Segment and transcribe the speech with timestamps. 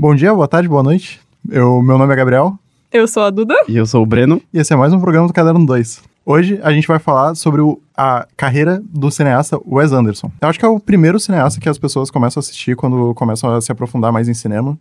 [0.00, 1.18] Bom dia, boa tarde, boa noite.
[1.50, 2.56] Eu, meu nome é Gabriel
[2.92, 3.54] Eu sou a Duda.
[3.66, 4.40] E eu sou o Breno.
[4.54, 6.00] e esse é mais um programa do Caderno 2.
[6.24, 10.30] Hoje a gente vai falar sobre o- a carreira do cineasta Wes Anderson.
[10.40, 13.52] Eu acho que é o primeiro cineasta que as pessoas começam a assistir quando começam
[13.52, 14.78] a se aprofundar mais em cinema.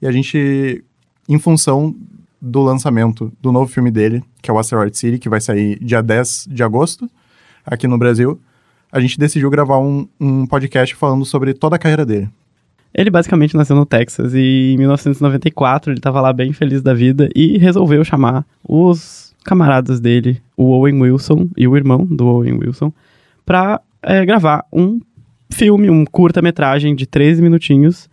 [0.00, 0.82] E a gente,
[1.28, 1.94] em função
[2.40, 6.02] do lançamento do novo filme dele, que é o Asteroid City, que vai sair dia
[6.02, 7.10] 10 de agosto,
[7.66, 8.40] aqui no Brasil,
[8.90, 12.30] a gente decidiu gravar um, um podcast falando sobre toda a carreira dele.
[12.94, 17.28] Ele basicamente nasceu no Texas e em 1994 ele tava lá bem feliz da vida
[17.34, 22.92] e resolveu chamar os camaradas dele, o Owen Wilson e o irmão do Owen Wilson,
[23.44, 25.00] pra é, gravar um
[25.50, 28.08] filme, um curta-metragem de 13 minutinhos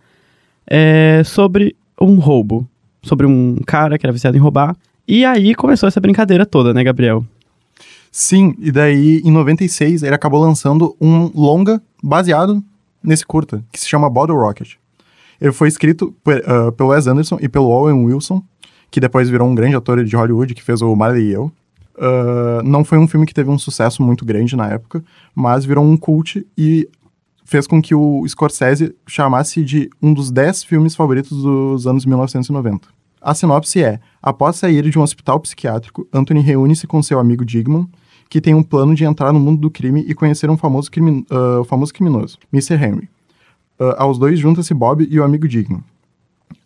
[0.66, 2.68] é, sobre um roubo,
[3.02, 4.76] sobre um cara que era viciado em roubar.
[5.06, 7.24] E aí começou essa brincadeira toda, né, Gabriel?
[8.10, 12.62] Sim, e daí em 96 ele acabou lançando um longa baseado
[13.02, 14.74] nesse curta, que se chama Bottle Rocket.
[15.40, 16.14] Ele foi escrito
[16.46, 18.42] ah, pelo Wes Anderson e pelo Owen Wilson,
[18.90, 21.52] que depois virou um grande ator de Hollywood, que fez o Marley e Eu.
[21.98, 25.84] Ah, não foi um filme que teve um sucesso muito grande na época, mas virou
[25.84, 26.88] um cult e
[27.44, 32.88] fez com que o Scorsese chamasse de um dos 10 filmes favoritos dos anos 1990.
[33.20, 37.88] A sinopse é: após sair de um hospital psiquiátrico, Anthony reúne-se com seu amigo Digman,
[38.32, 41.22] que tem um plano de entrar no mundo do crime e conhecer um famoso, crimi-
[41.30, 42.82] ah, famoso criminoso, Mr.
[42.82, 43.06] Henry.
[43.78, 45.84] Ah, aos dois junta-se Bob e o amigo Digman.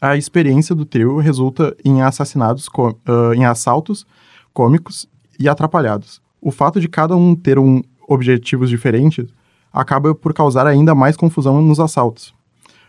[0.00, 4.06] A experiência do trio resulta em assassinatos, co- ah, em assaltos
[4.54, 5.08] cômicos
[5.40, 6.20] e atrapalhados.
[6.40, 9.26] O fato de cada um ter um objetivos diferentes
[9.72, 12.32] acaba por causar ainda mais confusão nos assaltos.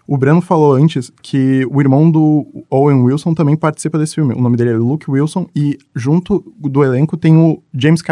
[0.08, 4.36] O Breno falou antes que o irmão do Owen Wilson também participa desse filme.
[4.36, 8.04] O nome dele é Luke Wilson e junto do elenco tem o James.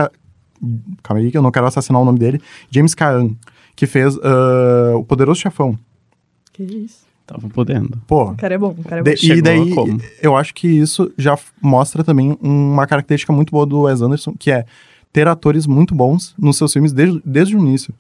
[1.04, 2.42] Calma aí que eu não quero assassinar o nome dele.
[2.70, 3.32] James Caan,
[3.76, 5.78] que fez ah, O Poderoso Chefão.
[6.54, 7.06] Que isso?
[7.28, 7.98] Tava podendo.
[8.08, 9.12] Pô, O cara é bom, o cara é bom.
[9.14, 10.00] de- e daí, como?
[10.22, 14.52] eu acho que isso já mostra também uma característica muito boa do Wes Anderson, que
[14.52, 14.64] é
[15.12, 17.94] ter atores muito bons nos seus filmes desde, desde o início.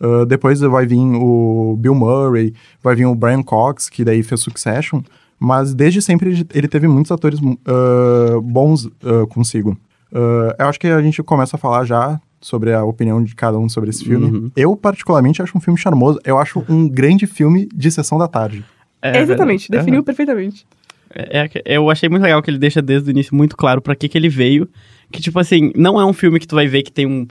[0.00, 4.40] Ah, depois vai vir o Bill Murray, vai vir o Brian Cox, que daí fez
[4.40, 5.00] Succession,
[5.40, 9.76] mas desde sempre ele, teve muitos atores ah, bons ah, consigo.
[10.14, 13.58] Ah, eu acho que a gente começa a falar já sobre a opinião de cada
[13.58, 14.26] um sobre esse filme.
[14.26, 14.50] Uhum.
[14.56, 16.20] Eu, particularmente, acho um filme charmoso.
[16.24, 18.64] Eu acho um grande filme de sessão da tarde.
[19.02, 19.84] É, exatamente, verdade.
[19.86, 20.66] definiu perfeitamente.
[21.14, 23.80] É, é que- eu achei muito legal que ele deixa desde o início muito claro
[23.80, 24.68] pra que que ele veio.
[25.10, 27.26] Que, tipo assim, não é um filme que tu vai ver que tem um,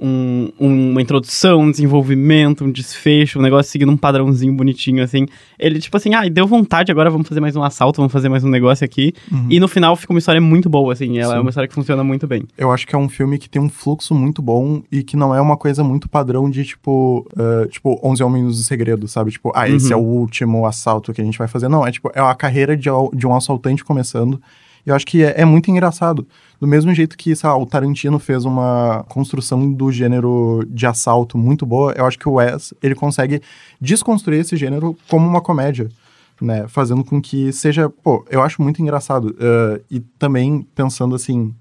[0.00, 5.26] um- uma introdução, um desenvolvimento, um desfecho, um negócio seguindo um padrãozinho bonitinho, assim.
[5.58, 8.42] Ele, tipo assim, ah, deu vontade, agora vamos fazer mais um assalto, vamos fazer mais
[8.44, 9.12] um negócio aqui.
[9.48, 11.18] E no final fica uma história muito boa, assim.
[11.18, 11.42] Ela é Sim.
[11.42, 12.44] uma história que funciona muito bem.
[12.56, 15.34] Eu acho que é um filme que tem um fluxo muito bom e que não
[15.34, 19.30] é uma coisa muito padrão de, tipo, eh, tipo 11 Homens do Segredo, sabe?
[19.30, 21.68] Tipo, ah, esse é o último assalto que a gente vai fazer.
[21.68, 24.40] Não, é tipo, é a carreira de, de um assaltante começando.
[24.90, 26.26] Eu acho que é, é muito engraçado.
[26.60, 31.38] Do mesmo jeito que, sei lá, o Tarantino fez uma construção do gênero de assalto
[31.38, 33.40] muito boa, eu acho que o Wes, ele consegue
[33.80, 35.88] desconstruir esse gênero como uma comédia.
[36.40, 39.36] Né, fazendo com que seja, pô, eu acho muito engraçado.
[39.38, 41.54] eh, e também pensando assim,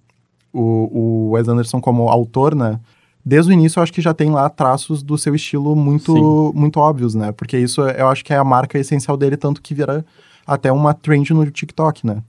[0.53, 2.79] o, o Wes Anderson como autor, né?
[3.23, 6.79] Desde o início eu acho que já tem lá traços do seu estilo muito, muito
[6.79, 7.33] óbvios, né?
[7.33, 10.05] Porque isso eu acho que é a marca essencial dele, tanto que vira
[10.47, 12.23] até uma trend no TikTok, né?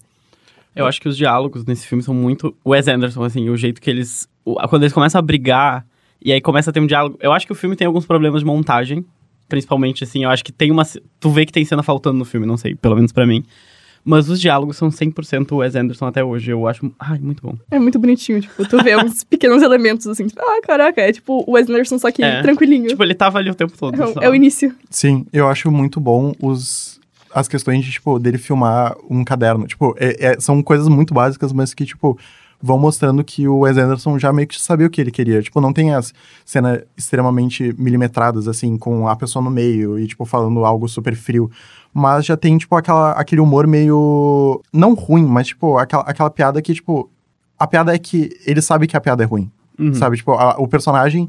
[0.75, 2.55] Eu acho que os diálogos nesse filme são muito.
[2.65, 4.29] O Wes Anderson, assim, o jeito que eles.
[4.69, 5.85] Quando eles começam a brigar
[6.23, 7.19] e aí começa a ter um diálogo.
[7.21, 9.05] Eu acho que o filme tem alguns problemas de montagem.
[9.49, 10.85] Principalmente, assim, eu acho que tem uma.
[11.19, 13.45] Tu vê que tem cena faltando no filme, não sei, pelo menos pra mim.
[14.05, 16.53] Mas os diálogos são 100% Wes Anderson até hoje.
[16.53, 16.91] Eu acho.
[16.99, 17.55] Ai, muito bom.
[17.71, 21.45] É muito bonitinho, tipo, tu vê uns pequenos elementos assim, tipo, ah, caraca, é tipo
[21.47, 22.41] o Wes Anderson, só que É.
[22.43, 22.87] tranquilinho.
[22.89, 23.95] Tipo, ele tava ali o tempo todo.
[24.21, 24.75] é, é o início.
[24.89, 27.00] Sim, eu acho muito bom os
[27.35, 29.67] as questões de, tipo, dele filmar um caderno.
[29.67, 32.19] Tipo, é- é- são coisas muito básicas, mas que, tipo,
[32.63, 35.41] vão mostrando que o Wes Anderson já meio que sabia o que ele queria.
[35.43, 36.13] Tipo, não tem as
[36.45, 41.51] cenas extremamente milimetradas, assim, com a pessoa no meio e, tipo, falando algo super frio.
[41.93, 44.61] Mas já tem, tipo, aquela, aquele humor meio...
[44.73, 47.11] Não ruim, mas, tipo, aquela, aquela piada que, tipo...
[47.59, 49.93] A piada é que ele sabe que a piada é ruim, Uhum.
[49.95, 50.17] sabe?
[50.17, 51.29] Tipo, a- o personagem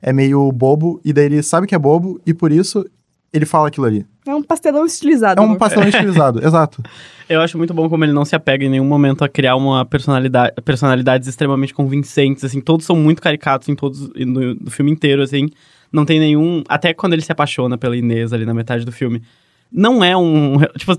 [0.00, 2.84] é meio bobo e daí ele sabe que é bobo e por isso
[3.32, 4.06] ele fala aquilo ali.
[4.26, 5.40] É um pastelão estilizado.
[5.40, 6.82] É um pastelão estilizado, exato.
[7.28, 9.84] Eu acho muito bom como ele não se apega em nenhum momento a criar uma
[9.84, 15.22] personalidade, personalidades extremamente convincentes, assim, todos são muito caricatos em todos no, no filme inteiro,
[15.22, 15.48] assim.
[15.92, 19.22] Não tem nenhum, até quando ele se apaixona pela Inês ali na metade do filme.
[19.70, 20.92] Não é um, tipo,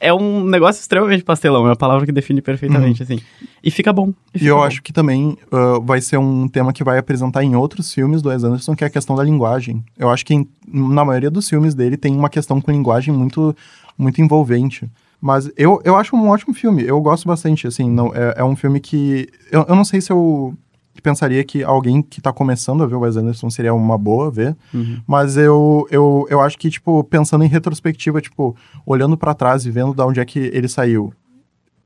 [0.00, 3.18] é um negócio extremamente pastelão, é a palavra que define perfeitamente, assim.
[3.62, 4.12] E fica bom.
[4.34, 4.62] E fica eu bom.
[4.62, 8.28] acho que também ah, vai ser um tema que vai apresentar em outros filmes do
[8.28, 9.84] Wes Anderson, que é a questão da linguagem.
[9.98, 13.54] Eu acho que em- na maioria dos filmes dele tem uma questão com linguagem muito,
[13.98, 14.88] muito envolvente.
[15.20, 16.82] Mas eu, eu acho um ótimo filme.
[16.84, 17.88] Eu gosto bastante, assim.
[17.88, 19.28] Não, é, é um filme que...
[19.52, 20.52] Eu, eu não sei se eu
[21.00, 24.56] pensaria que alguém que tá começando a ver o Wes Anderson seria uma boa ver.
[24.74, 25.00] Uhum.
[25.06, 29.70] Mas eu, eu, eu acho que, tipo, pensando em retrospectiva, tipo, olhando pra trás e
[29.70, 31.12] vendo da onde é que ele saiu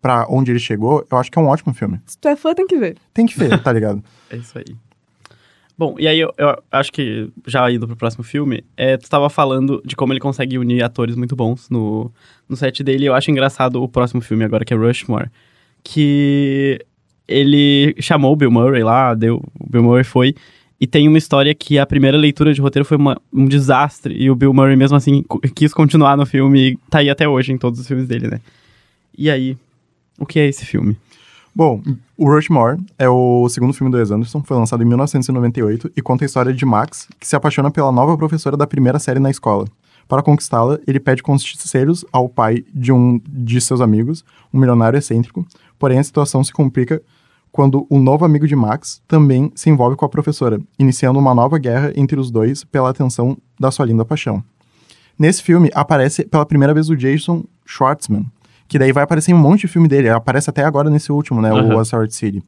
[0.00, 2.00] pra onde ele chegou, eu acho que é um ótimo filme.
[2.06, 2.96] Se tu é fã, tem que ver.
[3.12, 4.02] Tem que ver, tá ligado?
[4.28, 4.76] É isso aí.
[5.78, 9.28] Bom, e aí eu, eu acho que, já indo pro próximo filme, é, tu tava
[9.28, 12.10] falando de como ele consegue unir atores muito bons no,
[12.48, 13.04] no set dele.
[13.04, 15.30] Eu acho engraçado o próximo filme agora, que é Rushmore,
[15.84, 16.84] que
[17.28, 20.34] ele chamou o Bill Murray lá, deu, o Bill Murray foi,
[20.80, 24.30] e tem uma história que a primeira leitura de roteiro foi uma- um desastre, e
[24.30, 25.24] o Bill Murray mesmo assim
[25.54, 28.40] quis continuar no filme, e tá aí até hoje em todos os filmes dele, né?
[29.16, 29.56] E aí,
[30.18, 30.96] o que é esse filme?
[31.54, 31.82] Bom,
[32.18, 36.22] o Rushmore é o segundo filme do Wes Anderson, foi lançado em 1998 e conta
[36.22, 39.66] a história de Max, que se apaixona pela nova professora da primeira série na escola.
[40.06, 44.22] Para conquistá-la, ele pede conselhos ao pai de um de seus amigos,
[44.52, 45.46] um milionário excêntrico,
[45.78, 47.00] porém a situação se complica
[47.56, 51.56] quando o novo amigo de Max também se envolve com a professora, iniciando uma nova
[51.56, 54.44] guerra entre os dois pela atenção da sua linda paixão.
[55.18, 58.26] Nesse filme aparece pela primeira vez o Jason Schwartzman,
[58.68, 60.10] que daí vai aparecer em um monte de filme dele.
[60.10, 61.50] Aparece até agora nesse último, né?
[61.50, 61.80] O Aham.
[61.80, 62.42] Asteroid City.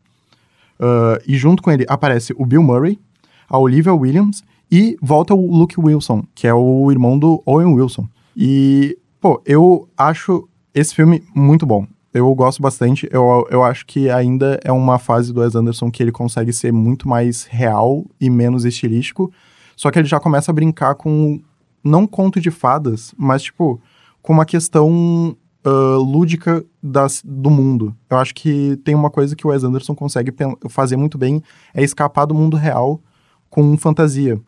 [0.78, 3.00] Ah, e junto com ele aparece o Bill Murray,
[3.48, 8.06] a Olivia Williams e volta o Luke Wilson, que é o irmão do Owen Wilson.
[8.36, 11.86] E, pô, eu acho esse filme muito bom.
[12.18, 13.08] Eu gosto bastante.
[13.12, 16.72] Eu, eu acho que ainda é uma fase do Wes Anderson que ele consegue ser
[16.72, 19.32] muito mais real e menos estilístico.
[19.76, 21.40] Só que ele já começa a brincar com,
[21.84, 23.80] não conto de fadas, mas, tipo,
[24.20, 27.94] com uma questão ah, lúdica das, do mundo.
[28.10, 30.34] Eu acho que tem uma coisa que o Wes Anderson consegue
[30.68, 31.42] fazer muito bem,
[31.72, 33.00] é escapar do mundo real
[33.48, 34.40] com fantasia.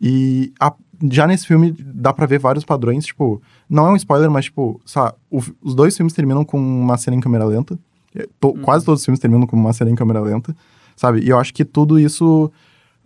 [0.00, 0.74] E a-
[1.10, 4.80] já nesse filme dá pra ver vários padrões, tipo, não é um spoiler, mas, tipo,
[4.84, 7.78] sabe, os dois filmes terminam com uma cena em câmera lenta.
[8.14, 10.56] É, to- Quase todos os filmes terminam com uma cena em câmera lenta,
[10.96, 11.20] sabe?
[11.20, 12.50] E eu acho que tudo isso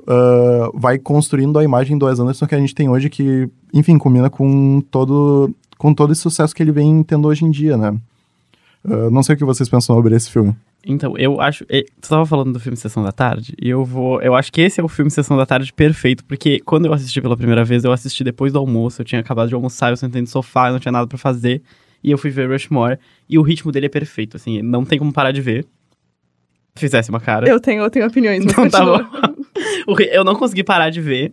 [0.07, 3.99] ah, vai construindo a imagem do Wes Anderson que a gente tem hoje, que, enfim,
[3.99, 7.95] combina com todo, com todo esse sucesso que ele vem tendo hoje em dia, né?
[8.85, 10.55] Ah, não sei o que vocês pensam sobre esse filme.
[10.85, 11.65] Então, eu acho.
[11.69, 14.21] eh, Tu tava falando do filme Sessão da Tarde, e eu vou.
[14.21, 17.21] Eu acho que esse é o filme Sessão da Tarde perfeito, porque quando eu assisti
[17.21, 20.21] pela primeira vez, eu assisti depois do almoço, eu tinha acabado de almoçar, eu sentei
[20.21, 21.63] no sofá, eu não tinha nada pra fazer,
[22.03, 22.99] e eu fui ver Rushmore,
[23.29, 25.65] e o ritmo dele é perfeito, assim, não tem como parar de ver.
[26.75, 27.49] Fizesse uma cara.
[27.49, 29.11] Eu tenho, eu tenho opiniões, mas Então tá continua.
[29.97, 31.33] Ri- Eu não consegui parar de ver.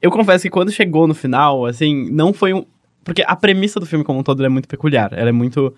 [0.00, 2.64] Eu confesso que quando chegou no final, assim, não foi um.
[3.02, 5.10] Porque a premissa do filme como um todo é muito peculiar.
[5.14, 5.74] Ela é muito.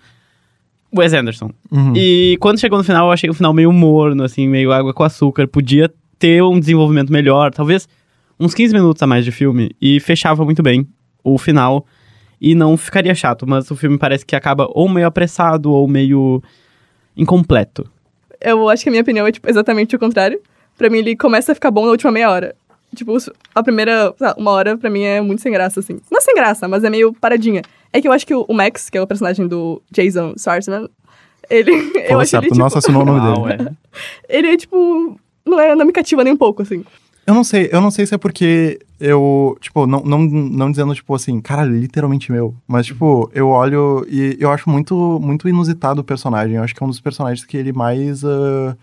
[0.95, 1.51] Wes Anderson.
[1.71, 1.93] Uhum.
[1.95, 5.03] E quando chegou no final, eu achei o final meio morno, assim, meio água com
[5.03, 5.47] açúcar.
[5.47, 7.87] Podia ter um desenvolvimento melhor, talvez
[8.39, 9.71] uns 15 minutos a mais de filme.
[9.81, 10.87] E fechava muito bem
[11.23, 11.85] o final.
[12.39, 16.41] E não ficaria chato, mas o filme parece que acaba ou meio apressado ou meio
[17.15, 17.89] incompleto.
[18.39, 20.39] Eu acho que a minha opinião é, tipo, exatamente o contrário.
[20.77, 22.55] Pra mim, ele começa a ficar bom na última meia hora.
[22.95, 23.17] Tipo,
[23.53, 25.99] a primeira, lá, uma hora, pra mim, é muito sem graça, assim.
[26.11, 27.61] Não sem graça, mas é meio paradinha.
[27.91, 30.89] É que eu acho que o, Max, que é o personagem do Jason Schwartzman,
[31.49, 31.71] ele...
[31.95, 33.69] eu Falou acho certo, ele, tipo, nossa, assinou o nome Uau, dele.
[33.69, 33.73] é.
[34.37, 35.19] ele é, tipo...
[35.45, 36.83] Não, é, não me cativa nem um pouco, assim.
[37.27, 40.95] Eu não sei, eu não sei se é porque eu, tipo, não, não, não dizendo,
[40.95, 42.55] tipo, assim, cara, literalmente meu.
[42.65, 46.55] Mas, tipo, eu olho e eu acho muito, muito inusitado o personagem.
[46.55, 48.23] Eu acho que é um dos personagens que ele mais.
[48.23, 48.77] ah,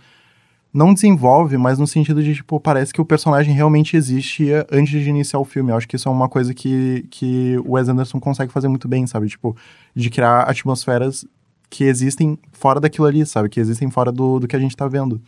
[0.75, 5.09] não desenvolve, mas no sentido de, tipo, parece que o personagem realmente existia antes de
[5.09, 5.71] iniciar o filme.
[5.71, 8.89] Eu acho que isso é uma coisa que, que o Wes Anderson consegue fazer muito
[8.89, 9.29] bem, sabe?
[9.29, 9.57] Tipo,
[9.95, 11.25] de criar atmosferas
[11.71, 13.49] que existem fora daquilo ali, sabe?
[13.49, 15.23] Que existem fora do, do que a gente tá vendo.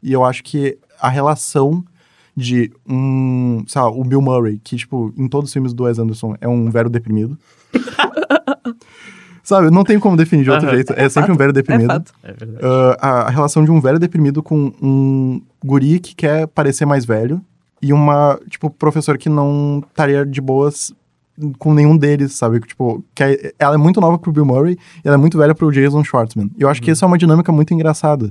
[0.00, 1.84] E eu acho que a relação
[2.36, 5.98] de um, sei lá, o Bill Murray, que, tipo, em todos os filmes do Wes
[5.98, 7.36] Anderson é um velho deprimido.
[9.42, 10.74] Sabe, não tem como definir de outro Aham.
[10.76, 10.92] jeito.
[10.92, 11.32] É, sempre fato.
[11.32, 11.86] um velho É deprimido.
[11.88, 12.12] fato.
[12.22, 12.58] É verdade.
[12.62, 17.04] Ah, a, a relação de um velho deprimido com um guri que quer parecer mais
[17.04, 17.40] velho
[17.80, 20.92] e uma, tipo, professor que não estaria de boas
[21.58, 22.60] com nenhum deles, sabe?
[22.60, 25.54] Tipo, que é- ela é muito nova pro Bill Murray e ela é muito velha
[25.54, 26.50] pro Jason Schwartzman.
[26.56, 28.30] E eu acho que isso é uma dinâmica muito engraçada,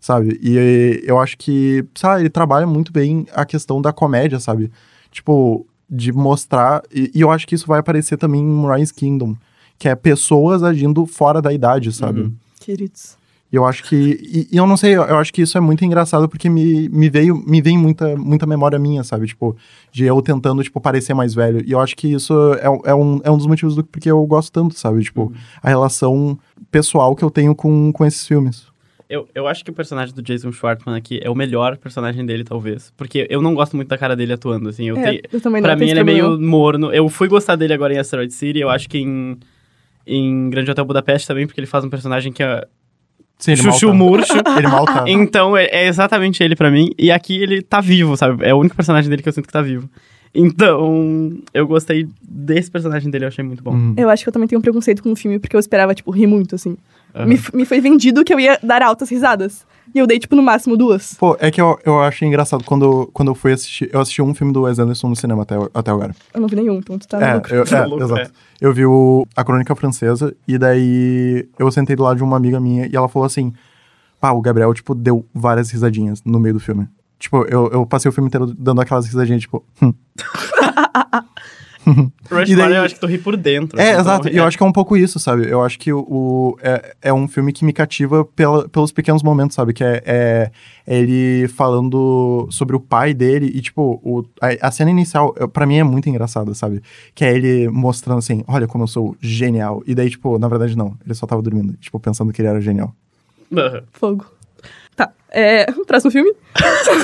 [0.00, 0.40] sabe?
[0.42, 4.72] E eu acho que, sabe, ele trabalha muito bem a questão da comédia, sabe?
[5.12, 6.82] Tipo, de mostrar...
[6.92, 9.36] E, e eu acho que isso vai aparecer também em Rise Kingdom,
[9.78, 12.20] que é pessoas agindo fora da idade, sabe?
[12.22, 12.32] Uhum.
[12.60, 13.16] Queridos.
[13.50, 13.96] E eu acho que.
[13.96, 17.08] E, e eu não sei, eu, acho que isso é muito engraçado porque me, me
[17.08, 19.26] veio, me vem muita, muita memória minha, sabe?
[19.26, 19.56] Tipo,
[19.90, 21.64] de eu tentando, tipo, parecer mais velho.
[21.66, 24.10] E eu acho que isso é, um- é, um, é um dos motivos do porque
[24.10, 25.02] eu gosto tanto, sabe?
[25.02, 25.32] Tipo,
[25.62, 26.38] a relação
[26.70, 28.66] pessoal que eu tenho com, com esses filmes.
[29.08, 32.44] Eu, eu acho que o personagem do Jason Schwartzman aqui é o melhor personagem dele,
[32.44, 32.92] talvez.
[32.98, 34.86] Porque eu não gosto muito da cara dele atuando, assim.
[34.86, 36.92] Eu É, tenho, eu também não pra mim ele é meio morno.
[36.92, 39.38] Eu fui gostar dele agora em Asteroid City, eu acho que em...
[40.08, 42.66] em Grande Hotel Budapeste também, porque ele faz um personagem que é
[43.38, 44.04] Sim, ele chuchu mal tá.
[44.04, 44.32] murcho.
[44.58, 45.04] Ele mal tá.
[45.06, 46.90] Então, é, é exatamente ele pra mim.
[46.98, 48.44] E aqui ele tá vivo, sabe?
[48.44, 49.88] É o único personagem dele que eu sinto que tá vivo.
[50.34, 53.72] Então, eu gostei desse personagem dele, eu achei muito bom.
[53.72, 53.94] Uhum.
[53.96, 56.10] Eu acho que eu também tenho um preconceito com o filme, porque eu esperava, tipo,
[56.10, 56.76] rir muito, assim.
[57.14, 57.26] Aham.
[57.26, 59.64] Me, me foi vendido que eu ia dar altas risadas.
[59.94, 61.14] E eu dei, tipo, no máximo duas.
[61.14, 63.88] Pô, é que eu, eu achei engraçado quando, quando eu fui assistir.
[63.92, 66.14] Eu assisti um filme do Wes Anderson no cinema até, até agora.
[66.34, 67.54] Eu não vi nenhum, então tu tá é, maluco.
[67.54, 68.20] eu, é, Louco, exato.
[68.20, 68.30] é.
[68.60, 72.60] Eu vi o, a Crônica Francesa e daí eu sentei do lado de uma amiga
[72.60, 73.52] minha e ela falou assim:
[74.20, 76.88] pá, o Gabriel, tipo, deu várias risadinhas no meio do filme.
[77.18, 79.64] Tipo, eu, eu passei o filme inteiro dando aquelas risadinhas, tipo.
[79.82, 79.92] hum.
[82.30, 83.78] Rush E daí- Hour, eu acho que tô ri por dentro.
[83.80, 84.20] É, assim, exato.
[84.28, 85.48] então, E eu acho que é um pouco isso, sabe?
[85.50, 89.22] Eu acho que o, o- é, é um filme que me cativa pela, pelos pequenos
[89.22, 89.72] momentos, sabe?
[89.72, 90.50] Que é, é-
[90.86, 95.66] é ele falando sobre o pai dele e, tipo, o, a, a cena inicial, pra
[95.66, 96.82] mim, é muito engraçada, sabe?
[97.14, 99.82] Que é ele mostrando assim, olha como eu sou genial.
[99.86, 100.94] E daí, tipo, na verdade, não.
[101.04, 102.94] Ele só tava dormindo, tipo, pensando que ele era genial.
[103.54, 103.82] Aham.
[103.92, 104.26] Fogo.
[104.96, 105.10] Tá.
[105.30, 106.32] É, próximo filme.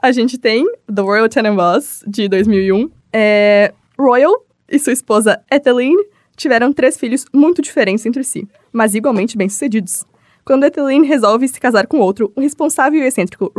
[0.00, 2.90] a gente tem The Royal Tenenbaums, de 2001.
[3.12, 6.02] É, Royal e sua esposa Etheline
[6.36, 10.04] tiveram três filhos muito diferentes entre si, mas igualmente bem-sucedidos.
[10.44, 13.52] Quando Etheline resolve se casar com outro, o responsável e excêntrico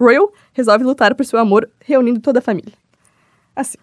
[0.00, 2.72] Royal, resolve lutar por seu amor, reunindo toda a família.
[3.54, 3.76] Assim.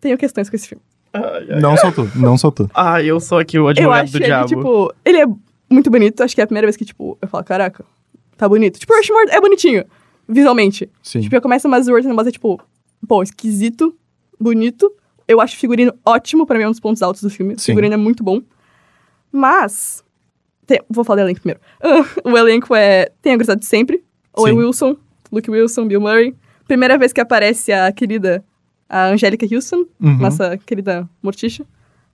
[0.00, 0.82] Tenho questões com esse filme.
[1.12, 1.60] Ai, ai.
[1.60, 2.70] Não só tu, não só tu.
[2.74, 4.48] Ah, eu sou aqui o Eu advogado acho do ele, diabo.
[4.48, 5.26] tipo, ele é
[5.68, 6.22] muito bonito.
[6.22, 7.84] Acho que é a primeira vez que, tipo, eu falo, caraca,
[8.38, 8.78] tá bonito.
[8.78, 9.84] Tipo, Rushmore é bonitinho,
[10.26, 10.90] visualmente.
[11.02, 11.20] Sim.
[11.20, 12.58] Tipo, eu começo umas Words é tipo,
[13.06, 13.94] pô, esquisito,
[14.42, 14.92] bonito.
[15.28, 17.54] Eu acho o figurino ótimo, pra mim é um dos pontos altos do filme.
[17.54, 17.66] O Sim.
[17.72, 18.40] figurino é muito bom.
[19.30, 20.04] Mas,
[20.66, 21.60] tem- vou falar do elenco primeiro.
[22.24, 24.04] o elenco é, tem a gurizada de sempre.
[24.36, 24.54] Owen.
[24.58, 24.96] Wilson,
[25.30, 26.34] Luke Wilson, Bill Murray.
[26.66, 28.44] Primeira vez que aparece a querida,
[28.88, 30.18] a Angélica Houston, Uhum.
[30.18, 31.64] nossa querida Morticia.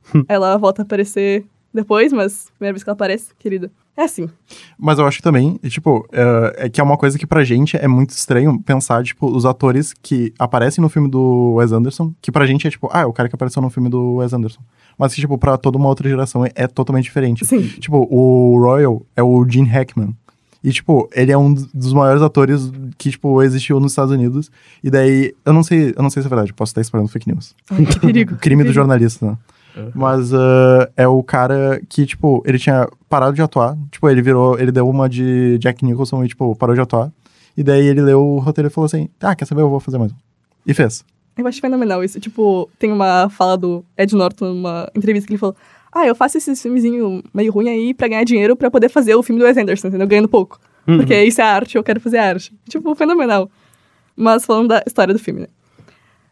[0.29, 3.71] ela volta a aparecer depois, mas primeira vez que ela aparece, querida.
[3.97, 4.29] É assim.
[4.79, 7.77] Mas eu acho que também, tipo, é, é que é uma coisa que pra gente
[7.77, 12.31] é muito estranho pensar, tipo, os atores que aparecem no filme do Wes Anderson, que
[12.31, 14.61] pra gente é tipo, ah, é o cara que apareceu no filme do Wes Anderson.
[14.97, 17.45] Mas que, tipo, pra toda uma outra geração é, é totalmente diferente.
[17.45, 17.67] Sim.
[17.81, 20.15] Tipo, o Royal é o Gene Hackman.
[20.63, 24.49] E, tipo, ele é um dos maiores atores que, tipo, existiu nos Estados Unidos.
[24.83, 27.29] E daí, eu não sei, eu não sei se é verdade, posso estar espalhando fake
[27.29, 27.55] news.
[27.71, 28.37] Ai, que perigo.
[28.43, 28.75] Crime do Perigo.
[28.75, 29.39] jornalista, né?
[29.77, 29.91] Uhum.
[29.95, 33.77] Mas ah, é o cara que, tipo, ele tinha parado de atuar.
[33.91, 37.13] Tipo, ele virou, ele deu uma de Jack Nicholson e, tipo, parou de atuar.
[37.57, 39.63] E daí ele leu o roteiro e falou assim: Ah, quer saber?
[39.63, 40.17] Eu vou fazer mais um.
[40.65, 41.05] E fez.
[41.37, 42.21] Eu acho fenomenal isso.
[42.21, 45.57] Tipo, tem uma fala do Ed Norton numa entrevista que ele falou:
[45.93, 49.23] Ah, eu faço esse filmezinho meio ruim aí pra ganhar dinheiro pra poder fazer o
[49.25, 50.07] filme do Wes Anderson, entendeu?
[50.07, 50.61] Ganhando pouco.
[50.87, 50.99] Uhum.
[50.99, 52.53] Porque isso é arte, eu quero fazer arte.
[52.69, 53.51] Tipo, fenomenal.
[54.17, 55.47] Mas falando da história do filme, né?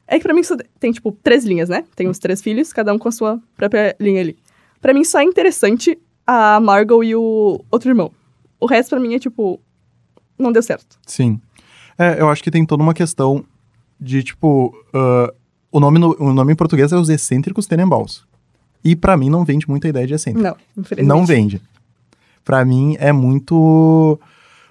[0.09, 1.85] É que pra mim isso tem, tipo, três linhas, né?
[1.97, 4.37] Tem os três filhos, cada um com a sua própria linha ali.
[4.81, 8.13] Pra mim só é interessante a Margot e o outro irmão.
[8.61, 9.61] O resto pra mim é, tipo,
[10.39, 10.99] não deu certo.
[11.07, 11.41] Sim.
[11.99, 13.45] É, eu acho que tem toda uma questão
[14.01, 15.33] de, tipo, ah,
[15.73, 18.25] o, nome no- o nome em português é Os Excêntricos Tenenbaums.
[18.85, 20.47] E pra mim não vende muita ideia de excêntrico.
[20.47, 21.09] Não, infelizmente.
[21.09, 21.61] Não vende.
[22.45, 24.21] Pra mim é muito.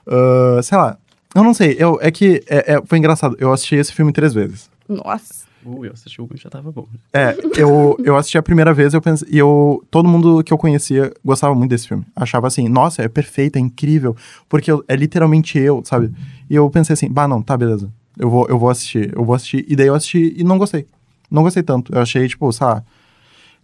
[0.08, 0.98] ah, sei lá.
[1.34, 1.75] Eu não sei.
[1.77, 3.36] Eu, é que é- é- foi engraçado.
[3.39, 4.70] Eu assisti esse filme três vezes.
[4.88, 5.46] Nossa.
[5.65, 6.88] Uh, eu assisti o e já tava bom.
[7.12, 10.58] É, eu, eu assisti a primeira vez eu pensei, e eu, todo mundo que eu
[10.60, 12.06] conhecia gostava muito desse filme.
[12.15, 14.15] Achava assim, nossa, é perfeito, é incrível,
[14.48, 16.13] porque eu- é literalmente eu, sabe?
[16.50, 17.92] E eu pensei assim, bah, não, tá, beleza.
[18.18, 19.65] Eu vou, eu vou assistir, eu vou assistir.
[19.68, 20.86] E daí eu assisti e não gostei.
[21.32, 21.94] Não gostei tanto.
[21.94, 22.84] Eu achei, tipo, sabe?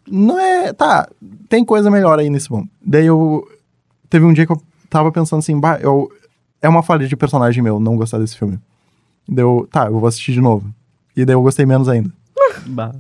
[0.10, 0.74] Não é.
[0.74, 1.08] Tá,
[1.48, 2.68] tem coisa melhor aí nesse mundo.
[2.84, 3.48] Daí eu.
[4.10, 6.12] Teve um dia que eu tava pensando assim, bah, eu.
[6.62, 8.60] É uma falha de personagem meu não gostar desse filme.
[9.30, 10.74] Daí eu, tá, eu vou assistir de novo.
[11.16, 12.12] E daí eu gostei menos ainda.
[12.68, 12.94] Bah.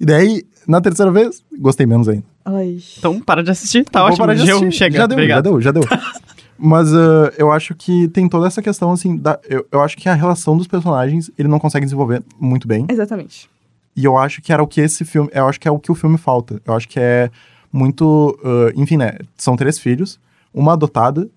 [0.00, 2.24] E daí, na terceira vez, gostei menos ainda.
[2.44, 2.78] Ai.
[2.98, 4.18] Então, para de assistir, tá Vou ótimo.
[4.18, 4.72] parar de assistir.
[4.72, 5.60] chega, já deu, obrigado.
[5.60, 6.12] já deu, já deu.
[6.58, 10.08] Mas ah, eu acho que tem toda essa questão, assim, da, eu, eu acho que
[10.08, 12.86] a relação dos personagens, ele não consegue desenvolver muito bem.
[12.88, 13.50] Exatamente.
[13.96, 15.90] E eu acho que era o que esse filme, eu acho que é o que
[15.90, 16.60] o filme falta.
[16.64, 17.30] Eu acho que é
[17.72, 20.20] muito, ah, enfim, né, são três filhos,
[20.54, 21.28] uma adotada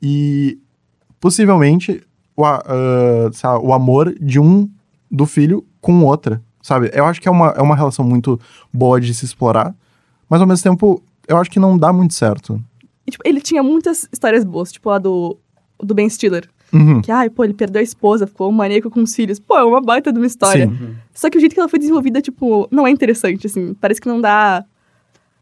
[0.00, 0.58] e
[1.20, 2.02] possivelmente
[2.36, 2.44] o,
[3.32, 4.68] sei lá, o amor de um
[5.12, 6.90] do filho com outra, sabe?
[6.94, 8.40] Eu acho que é uma, é uma relação muito
[8.72, 9.74] boa de se explorar,
[10.28, 12.60] mas ao mesmo tempo eu acho que não dá muito certo.
[13.06, 15.38] E, tipo, ele tinha muitas histórias boas, tipo a do,
[15.78, 16.48] do Ben Stiller.
[16.72, 17.02] Uhum.
[17.02, 19.38] Que, ai, pô, ele perdeu a esposa, ficou um maníaco com os filhos.
[19.38, 20.66] Pô, é uma baita de uma história.
[20.66, 20.94] Sim.
[21.12, 23.74] Só que o jeito que ela foi desenvolvida, tipo, não é interessante, assim.
[23.74, 24.64] Parece que não dá.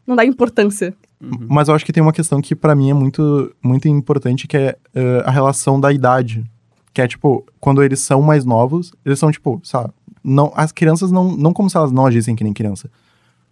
[0.05, 0.93] Não dá importância.
[1.21, 1.47] Uhum.
[1.47, 4.57] Mas eu acho que tem uma questão que pra mim é muito, muito importante, que
[4.57, 6.43] é eh, a relação da idade.
[6.93, 9.91] Que é, tipo, quando eles são mais novos, eles são, tipo, sabe?
[10.23, 12.89] Não, as crianças não, não como se elas não agissem que nem criança.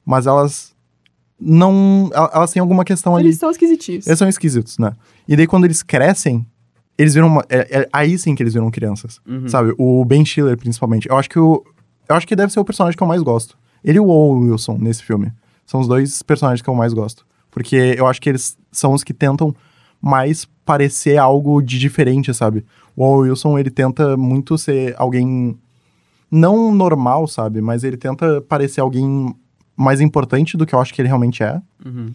[0.06, 0.74] Mas elas
[1.40, 2.10] não.
[2.14, 3.28] el- Elas têm alguma questão ali.
[3.28, 4.06] Eles são esquisitinhos.
[4.08, 4.94] Eles são esquisitos, né?
[5.28, 6.46] E daí quando eles crescem,
[6.98, 7.28] eles viram.
[7.28, 9.20] Uma, é, é aí sim que eles viram crianças.
[9.28, 9.48] Uhum.
[9.48, 9.74] Sabe?
[9.78, 11.10] O Ben Stiller, principalmente.
[11.10, 11.64] Eu acho que o.
[12.08, 13.58] Eu acho que deve ser o personagem que eu mais gosto.
[13.84, 15.32] Ele e o Owen Wilson nesse filme.
[15.66, 17.26] São os dois personagens que eu mais gosto.
[17.52, 19.56] Porque eu acho que eles são os que tentam
[20.02, 22.64] mais parecer algo de diferente, sabe?
[22.96, 25.58] O Owen Wilson, ele tenta muito ser alguém
[26.30, 27.60] não normal, sabe?
[27.60, 29.34] Mas ele tenta parecer alguém
[29.76, 31.60] mais importante do que eu acho que ele realmente é.
[31.84, 32.14] Uhum.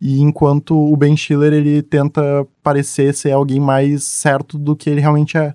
[0.00, 5.00] E enquanto o Ben Stiller, ele tenta parecer ser alguém mais certo do que ele
[5.00, 5.52] realmente é.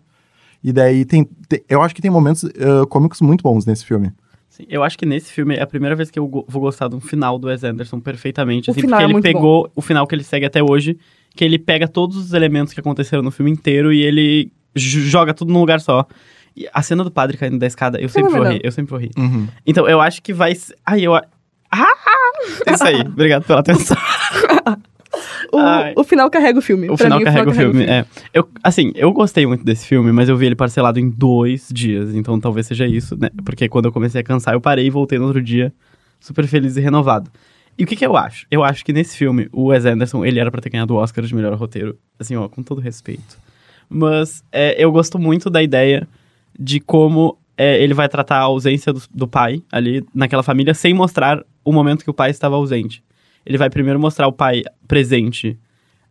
[0.62, 1.24] E daí tem.
[1.48, 4.12] tem- eu acho que tem momentos eh, cômicos muito bons nesse filme.
[4.50, 6.96] Sim, eu acho que nesse filme é a primeira vez que eu vou gostar de
[6.96, 8.70] um final do Wes Anderson perfeitamente.
[8.70, 10.98] O Assim, final porque é ele muito pegou o final que ele segue até hoje,
[11.35, 15.51] que ele pega todos os elementos que aconteceram no filme inteiro e ele joga tudo
[15.53, 16.05] num lugar só.
[16.55, 19.00] E a cena do padre caindo da escada, eu sempre vou rir, eu sempre vou
[19.00, 19.11] rir.
[19.65, 20.53] Então, eu acho que vai.
[20.55, 21.15] ser- Ai, eu.
[21.15, 21.23] Ah!
[22.73, 23.95] Isso aí, obrigado pela atenção.
[25.51, 26.89] O, o final carrega o filme.
[26.89, 28.05] O Pra final mim, carrega o filme, é.
[28.33, 32.15] Eu, assim, eu gostei muito desse filme, mas eu vi ele parcelado em dois dias,
[32.15, 33.29] então talvez seja isso, né?
[33.43, 35.73] Porque quando eu comecei a cansar, eu parei e voltei no outro dia
[36.19, 37.29] super feliz e renovado.
[37.77, 38.45] E o que que eu acho?
[38.51, 41.23] Eu acho que nesse filme, o Wes Anderson, ele era pra ter ganhado o Oscar
[41.25, 43.37] de melhor roteiro, assim, ó, com todo respeito.
[43.89, 46.07] Mas é, eu gosto muito da ideia
[46.57, 50.93] de como é, ele vai tratar a ausência do, do pai ali naquela família sem
[50.93, 53.03] mostrar o momento que o pai estava ausente.
[53.45, 55.57] Ele vai primeiro mostrar o pai presente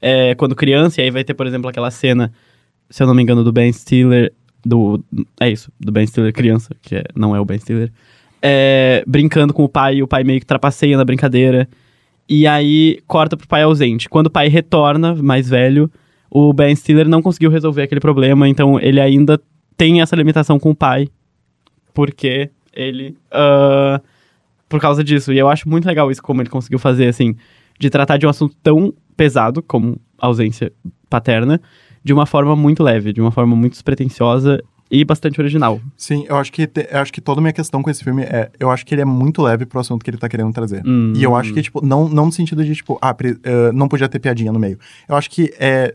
[0.00, 2.32] é, quando criança, e aí vai ter, por exemplo, aquela cena,
[2.88, 4.32] se eu não me engano, do Ben Stiller,
[4.64, 5.02] do...
[5.38, 7.92] É isso, do Ben Stiller criança, que é- não é o Ben Stiller,
[8.42, 11.68] é, brincando com o pai, e o pai meio que trapaceia na brincadeira,
[12.28, 14.08] e aí corta pro pai ausente.
[14.08, 15.90] Quando o pai retorna, mais velho,
[16.30, 19.40] o Ben Stiller não conseguiu resolver aquele problema, então ele ainda
[19.76, 21.08] tem essa limitação com o pai,
[21.92, 23.16] porque ele...
[23.32, 24.00] ah,
[24.70, 25.32] por causa disso.
[25.32, 27.34] E eu acho muito legal isso, como ele conseguiu fazer, assim,
[27.78, 30.72] de tratar de um assunto tão pesado como ausência
[31.10, 31.60] paterna,
[32.02, 35.80] de uma forma muito leve, de uma forma muito despretensiosa e bastante original.
[35.96, 38.22] Sim, eu acho que te- eu acho que toda a minha questão com esse filme
[38.22, 40.82] é, eu acho que ele é muito leve pro assunto que ele tá querendo trazer.
[40.84, 41.12] Hum.
[41.14, 43.86] E eu acho que, tipo, não, não no sentido de, tipo, ah, pre- eh, não
[43.88, 44.78] podia ter piadinha no meio.
[45.08, 45.94] Eu acho que é.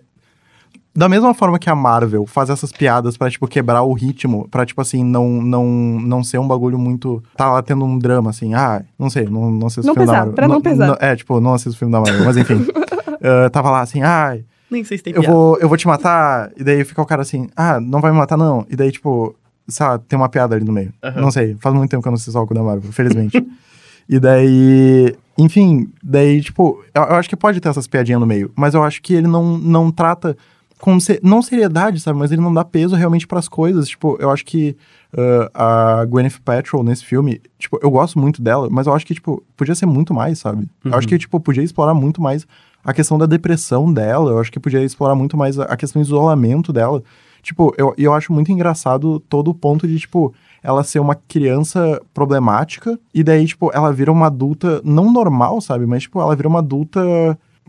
[0.98, 4.66] Da mesma forma que a Marvel faz essas piadas pra, tipo, quebrar o ritmo, pra,
[4.66, 7.22] tipo, assim, não, não, não ser um bagulho muito.
[7.36, 10.06] Tá lá tendo um drama, assim, ah, não sei, não, não assisto Não o filme
[10.08, 10.34] da pesar, Marvel.
[10.36, 10.98] pra não pesar.
[11.02, 12.66] é, tipo, não assisto o filme da Marvel, mas enfim.
[13.28, 14.38] Eh, tava lá assim, ah,
[14.70, 15.36] Nem sei se tem eu piada.
[15.36, 18.18] vou, eu vou te matar, e daí fica o cara assim, ah, não vai me
[18.18, 18.66] matar não.
[18.70, 19.36] E daí, tipo,
[19.68, 20.92] sei lá, tem uma piada ali no meio.
[21.04, 21.22] Aham.
[21.22, 23.46] Não sei, faz muito tempo que eu não assisto algo da Marvel, felizmente.
[24.10, 28.52] e daí, enfim, daí, tipo, eu, eu acho que pode ter essas piadinhas no meio,
[28.56, 30.36] mas eu acho que ele não, não trata
[30.80, 33.88] com, se- não seriedade, sabe, mas ele não dá peso realmente pras coisas.
[33.88, 34.76] Tipo, eu acho que
[35.54, 39.14] ah, a Gwyneth Paltrow nesse filme, tipo, eu gosto muito dela, mas eu acho que,
[39.14, 40.68] tipo, podia ser muito mais, sabe?
[40.84, 42.46] Eu acho que, tipo, podia explorar muito mais
[42.86, 46.06] a questão da depressão dela, eu acho que podia explorar muito mais a questão do
[46.06, 47.02] isolamento dela.
[47.42, 52.00] Tipo, eu, eu acho muito engraçado todo o ponto de, tipo, ela ser uma criança
[52.14, 55.86] problemática e daí, tipo, ela vira uma adulta não normal, sabe?
[55.86, 57.02] Mas, tipo, ela vira uma adulta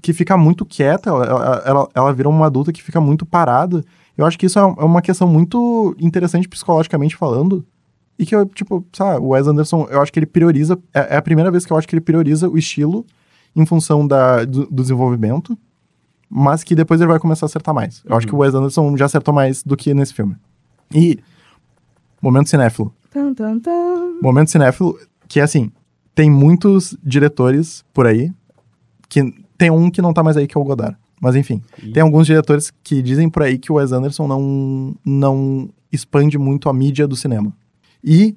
[0.02, 3.83] que fica muito quieta, ela, ela, ela, ela vira uma adulta que fica muito parada.
[4.16, 7.64] Eu acho que isso é é uma questão muito interessante psicologicamente falando.
[8.18, 10.79] E que eu, tipo, sabe, o Wes Anderson, eu acho que ele prioriza.
[10.92, 13.05] É, é a primeira vez que eu acho que ele prioriza o estilo
[13.57, 15.57] em função da, do, do desenvolvimento,
[16.29, 18.03] mas que depois ele vai começar a acertar mais.
[18.05, 20.37] Eu acho que o Wes Anderson já acertou mais do que nesse filme.
[20.95, 21.19] E.
[22.21, 22.92] Momento cinéfilo.
[23.11, 24.19] Tan, tan, tan.
[24.23, 25.71] Momento cinéfilo, que é assim,
[26.14, 28.33] tem muitos diretores por aí,
[29.09, 30.97] que tem um que não tá mais aí, que é o Godard.
[31.21, 31.92] Mas enfim, Ih.
[31.92, 36.69] tem alguns diretores que dizem por aí que o Wes Anderson não, não expande muito
[36.69, 37.53] a mídia do cinema.
[38.05, 38.37] E,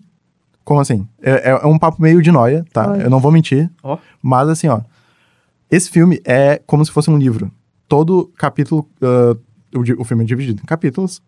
[0.64, 1.08] como assim?
[1.22, 2.98] É, é- é um papo meio de noia, tá?
[2.98, 3.70] Eu não vou mentir.
[3.84, 3.98] Ó.
[4.22, 4.82] Mas assim, ó,
[5.70, 7.52] esse filme é como se fosse um livro.
[7.88, 9.36] Todo capítulo, ah,
[9.76, 11.22] o, o filme é dividido em capítulos,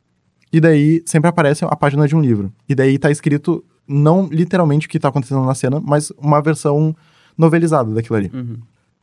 [0.54, 2.52] e daí sempre aparece a página de um livro.
[2.68, 6.96] E daí tá escrito, não literalmente o que tá acontecendo na cena, mas uma versão
[7.38, 8.32] novelizada daquilo ali.
[8.34, 8.58] Uhum.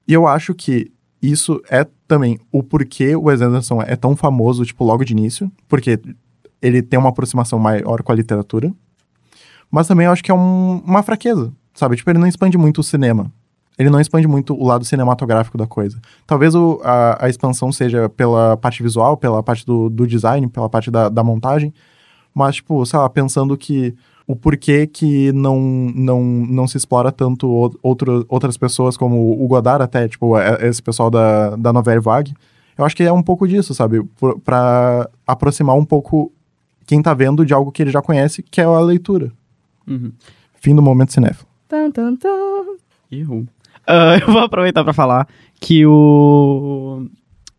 [0.06, 4.64] E eu acho que isso é também o porquê o Wes Anderson é tão famoso,
[4.64, 5.98] tipo, logo de início, porque
[6.62, 8.72] ele tem uma aproximação maior com a literatura.
[9.70, 11.96] Mas também eu acho que é um- uma fraqueza, sabe?
[11.96, 13.32] Tipo, ele não expande muito o cinema.
[13.78, 15.98] Ele não expande muito o lado cinematográfico da coisa.
[16.26, 20.68] Talvez o- a, a expansão seja pela parte visual, pela parte do, do design, pela
[20.68, 21.72] parte da, da montagem.
[22.34, 23.94] Mas, tipo, sei lá, pensando que
[24.26, 25.58] o porquê que não,
[25.94, 27.48] não, não se explora tanto
[27.82, 32.34] outro, outras pessoas como o Godard até, tipo, é- esse pessoal da, da novela Vague.
[32.76, 34.02] Eu acho que é um pouco disso, sabe?
[34.44, 36.30] Pra aproximar um pouco
[36.86, 39.32] quem tá vendo de algo que ele já conhece, que é a leitura.
[39.86, 40.12] Uhum.
[40.60, 41.46] Fim do momento cinéfilo.
[41.68, 42.28] Tan, tan, tan.
[43.10, 43.46] Ihu.
[43.90, 45.26] Ah, eu vou aproveitar pra falar
[45.58, 47.06] que o.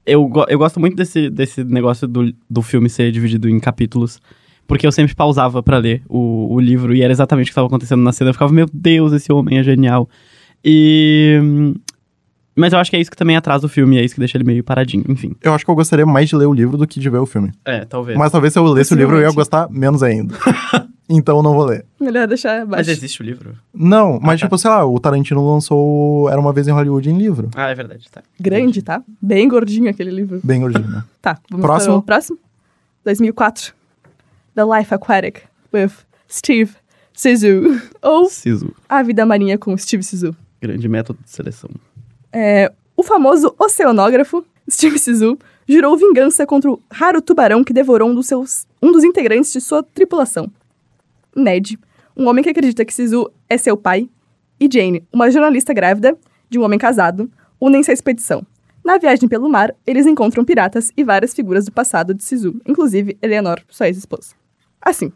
[0.05, 4.21] Eu, eu gosto muito desse, desse negócio do, do filme ser dividido em capítulos.
[4.67, 7.65] Porque eu sempre pausava pra ler o, o livro e era exatamente o que estava
[7.65, 8.29] acontecendo na cena.
[8.29, 10.07] Eu ficava, meu Deus, esse homem é genial.
[10.63, 11.39] E.
[12.59, 14.37] Mas eu acho que é isso que também atrasa o filme, é isso que deixa
[14.37, 15.35] ele meio paradinho, enfim.
[15.41, 17.25] Eu acho que eu gostaria mais de ler o livro do que de ver o
[17.25, 17.51] filme.
[17.63, 18.17] É, talvez.
[18.17, 20.35] Mas talvez se eu lesse o livro eu ia gostar menos ainda.
[21.09, 21.85] então eu não vou ler.
[21.99, 22.91] Melhor deixar Mas baixo.
[22.91, 23.55] existe o livro?
[23.73, 24.45] Não, mas tá.
[24.45, 27.49] tipo, sei lá, o Tarantino lançou Era Uma Vez em Hollywood em livro.
[27.55, 28.21] Ah, é verdade, tá.
[28.39, 29.01] Grande, tá?
[29.21, 30.41] Bem gordinho aquele livro.
[30.43, 31.03] Bem gordinho, né?
[31.21, 31.93] Tá, vamos Próximo.
[31.93, 32.39] para o próximo.
[33.03, 33.73] 2004.
[34.55, 35.41] The Life Aquatic
[35.73, 35.91] with
[36.29, 36.71] Steve
[37.13, 37.81] Sisu.
[38.01, 38.73] Ou Sisu.
[38.87, 40.35] A Vida Marinha com Steve Sisu.
[40.61, 41.69] Grande método de seleção.
[42.31, 45.37] É, o famoso oceanógrafo Steve Sisu
[45.67, 49.61] jurou vingança contra o raro tubarão que devorou um dos, seus, um dos integrantes de
[49.61, 50.51] sua tripulação.
[51.35, 51.79] Ned,
[52.15, 54.09] um homem que acredita que Sisu é seu pai,
[54.59, 56.17] e Jane, uma jornalista grávida
[56.49, 58.45] de um homem casado, unem-se à expedição.
[58.83, 63.17] Na viagem pelo mar, eles encontram piratas e várias figuras do passado de Sisu, inclusive
[63.21, 64.33] Eleanor, sua ex-esposa.
[64.81, 65.11] Assim,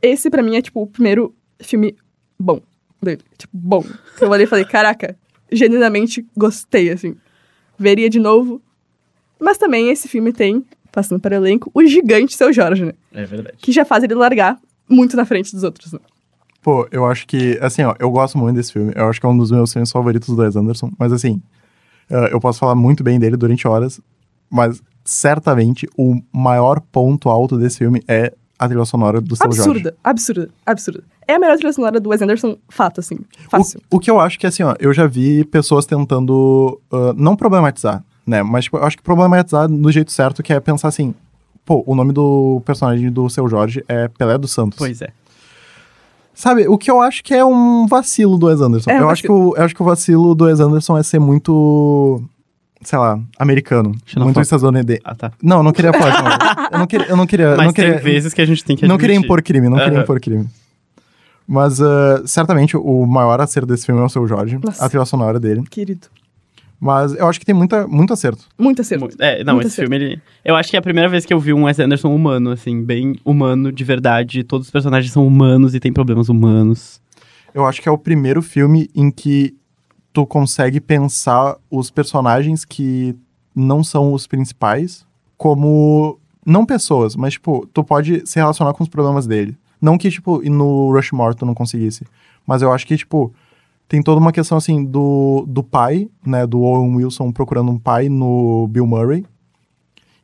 [0.00, 1.96] esse pra mim é tipo o primeiro filme
[2.38, 2.60] bom
[3.00, 3.22] dele.
[3.38, 3.84] Tipo, bom.
[4.20, 5.16] Eu olhei e falei, caraca,
[5.52, 7.16] genuinamente gostei, assim.
[7.78, 8.60] Veria de novo.
[9.40, 12.92] Mas também esse filme tem, passando para o elenco, o gigante Seu Jorge, né?
[13.12, 13.56] É verdade.
[13.58, 16.00] Que já faz ele largar muito na frente dos outros, né?
[16.62, 18.92] Pô, eu acho que, assim, ó, eu gosto muito desse filme.
[18.94, 20.92] Eu acho que é um dos meus filmes favoritos do Wes Anderson.
[20.96, 21.42] Mas, assim,
[22.08, 24.00] eh, eu posso falar muito bem dele durante horas.
[24.48, 29.60] Mas, certamente, o maior ponto alto desse filme é a trilha sonora do Seu Jorge.
[29.60, 31.04] Absurda, absurda, absurda.
[31.26, 33.18] É a melhor trilha sonora do Wes Anderson, fato, assim.
[33.50, 33.80] Fácil.
[33.90, 37.34] O, o que eu acho que, assim, ó, eu já vi pessoas tentando ah, não
[37.34, 38.42] problematizar, né?
[38.42, 41.12] Mas, tipo, eu acho que problematizar do jeito certo, que é pensar assim,
[41.64, 44.78] pô, o nome do personagem do Seu Jorge é Pelé dos Santos.
[44.78, 45.08] Pois é.
[46.34, 48.90] Sabe, o que eu acho que é um vacilo do Wes Anderson.
[48.90, 51.18] É eu, acho que o, eu acho que o vacilo do Wes Anderson é ser
[51.18, 52.22] muito,
[52.84, 53.92] sei lá, americano.
[54.06, 54.24] Xenofóbico.
[54.24, 55.00] Muito estadunidense.
[55.04, 55.32] Ah, tá.
[55.42, 56.68] Não, eu não queria falar.
[56.72, 58.76] Eu não queria, eu não queria, Mas não queria, tem vezes que a gente tem
[58.76, 59.26] que não queria admitir.
[59.26, 60.02] impor crime, não queria Aham.
[60.02, 60.46] impor crime.
[61.46, 64.84] Mas, ah, certamente, o maior acerto desse filme é o Seu Jorge, Nossa.
[64.84, 65.62] a trilha sonora dele.
[65.68, 66.06] Querido.
[66.80, 68.44] Mas eu acho que tem muita, muito acerto.
[68.58, 69.08] Muito acerto.
[69.20, 69.90] É, não, Muito esse acerto.
[69.92, 70.22] filme, ele...
[70.44, 72.82] Eu acho que é a primeira vez que eu vi um Wes Anderson humano, assim,
[72.82, 74.42] bem humano, de verdade.
[74.42, 77.00] Todos os personagens são humanos e têm problemas humanos.
[77.54, 79.54] Eu acho que é o primeiro filme em que
[80.12, 83.16] tu consegue pensar os personagens que
[83.54, 88.88] não são os principais como não pessoas, mas tipo, tu pode se relacionar com os
[88.88, 89.56] problemas dele.
[89.80, 92.06] Não que tipo no Rushmore tu não conseguisse,
[92.46, 93.32] mas eu acho que tipo
[93.88, 98.08] tem toda uma questão assim do, do pai, né, do Owen Wilson procurando um pai
[98.08, 99.26] no Bill Murray.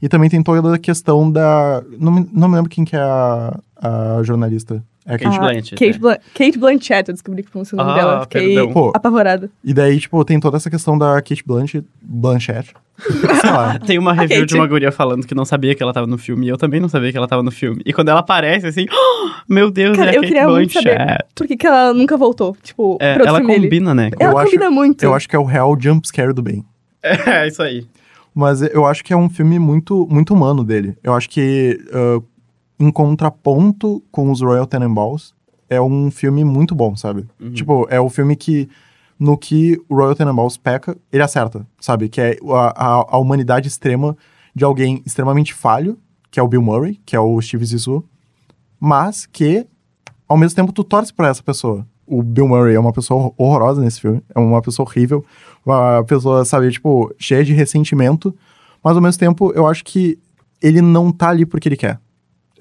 [0.01, 3.01] E também tem toda a questão da não me, não me lembro quem que é
[3.01, 4.83] a, a jornalista.
[5.09, 5.99] É a Kate Ah, Blanchett, Kate, né?
[5.99, 8.21] Blan- Kate Blanchett, eu descobri que pronunciei o nome Ah, dela.
[8.23, 8.93] Fiquei perdão.
[8.95, 9.51] Apavorada.
[9.65, 12.75] E daí, tipo, tem toda essa questão da Kate Blanchett, Blanchett.
[13.41, 13.79] Sei lá.
[13.79, 14.49] Tem uma review Kate.
[14.49, 16.79] de uma guria falando que não sabia que ela tava no filme, e eu também
[16.81, 17.81] não sabia que ela tava no filme.
[17.87, 20.73] E quando ela aparece, assim, "Oh, meu Deus, Cara, é a eu Kate queria muito
[20.75, 21.25] saber Blanchett.
[21.35, 22.57] por que, que ela nunca voltou.
[22.63, 23.63] Tipo, É, ela filme dele.
[23.65, 24.11] combina, né?
[24.21, 25.03] Ela Eu acho- combina muito.
[25.05, 26.65] Eu acho que é o real jumpscare do bem.
[27.03, 27.87] É, isso aí.
[28.35, 30.97] Mas eu acho que é um filme muito, muito humano dele.
[31.03, 32.21] Eu acho que, ah,
[32.79, 35.35] em contraponto com os Royal Tenenbaums,
[35.69, 37.27] é um filme muito bom, sabe?
[37.41, 37.53] Uhum.
[37.53, 38.69] Tipo, é o filme que,
[39.19, 42.09] no que o Royal Tenenbaums peca, ele acerta, sabe?
[42.09, 44.17] Que é a, a, a humanidade extrema
[44.55, 45.99] de alguém extremamente falho,
[46.31, 48.05] que é o Bill Murray, que é o Steve Zissou,
[48.81, 49.67] mas que,
[50.29, 51.87] ao mesmo tempo, tu torce pra essa pessoa.
[52.07, 55.25] O Bill Murray é uma pessoa horrorosa nesse filme, é uma pessoa horrível,
[55.65, 58.35] uma pessoa, sabe, tipo, cheia de ressentimento,
[58.83, 60.19] mas ao mesmo tempo, eu acho que
[60.63, 62.01] ele não tá ali porque ele quer.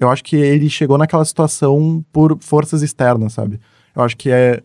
[0.00, 3.60] Eu acho que ele chegou naquela situação por forças externas, sabe?
[3.94, 4.62] Eu acho que é.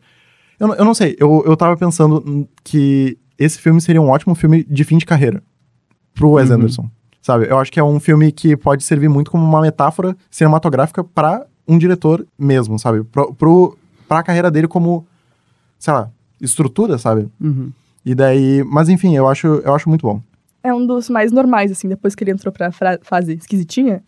[0.59, 4.35] Eu, não- eu não sei, eu, eu tava pensando que esse filme seria um ótimo
[4.35, 5.41] filme de fim de carreira
[6.13, 6.55] pro Wes Uhum.
[6.55, 6.89] Anderson,
[7.21, 7.47] sabe?
[7.49, 11.45] Eu acho que é um filme que pode servir muito como uma metáfora cinematográfica pra
[11.67, 13.03] um diretor mesmo, sabe?
[13.03, 15.05] Pro, pro, pra carreira dele como,
[15.79, 17.27] sei lá, estrutura, sabe?
[17.41, 17.71] Uhum.
[18.05, 18.63] E daí.
[18.65, 20.21] Mas enfim, eu acho, eu acho muito bom.
[20.63, 22.71] É um dos mais normais, assim, depois que ele entrou pra
[23.01, 24.01] fase esquisitinha.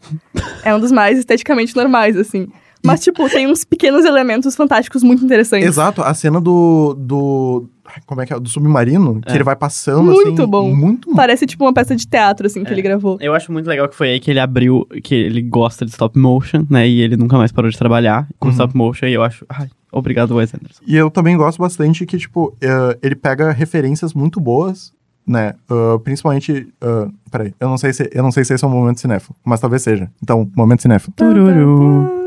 [0.64, 2.48] é um dos mais esteticamente normais, assim.
[2.84, 5.68] Mas, tipo, tem uns pequenos elementos fantásticos muito interessantes.
[5.68, 6.94] Exato, a cena do.
[6.94, 7.68] do
[8.06, 8.40] como é que é?
[8.40, 9.36] Do submarino, que É.
[9.36, 10.50] ele vai passando Muito assim.
[10.52, 10.74] bom.
[10.76, 11.16] Muito bom.
[11.16, 12.74] Parece, tipo, uma peça de teatro, assim, que É.
[12.74, 13.18] ele gravou.
[13.20, 16.18] Eu acho muito legal que foi aí que ele abriu, que ele gosta de stop
[16.18, 16.88] motion, né?
[16.88, 18.54] E ele nunca mais parou de trabalhar com Uhum.
[18.54, 19.08] stop motion.
[19.08, 20.84] E eu acho, ai, obrigado, Wes Anderson.
[20.86, 24.94] E eu também gosto bastante que, tipo, eh, ele pega referências muito boas,
[25.28, 25.54] né?
[25.70, 26.68] Ah, principalmente.
[26.82, 29.36] ah, peraí, eu não, sei se, eu não sei se esse é um momento cinéfilo,
[29.44, 30.10] mas talvez seja.
[30.22, 31.14] Então, momento cinéfilo.
[31.16, 32.26] Tururu.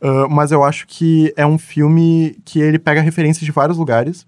[0.00, 4.26] Ah, mas eu acho que é um filme que ele pega referências de vários lugares,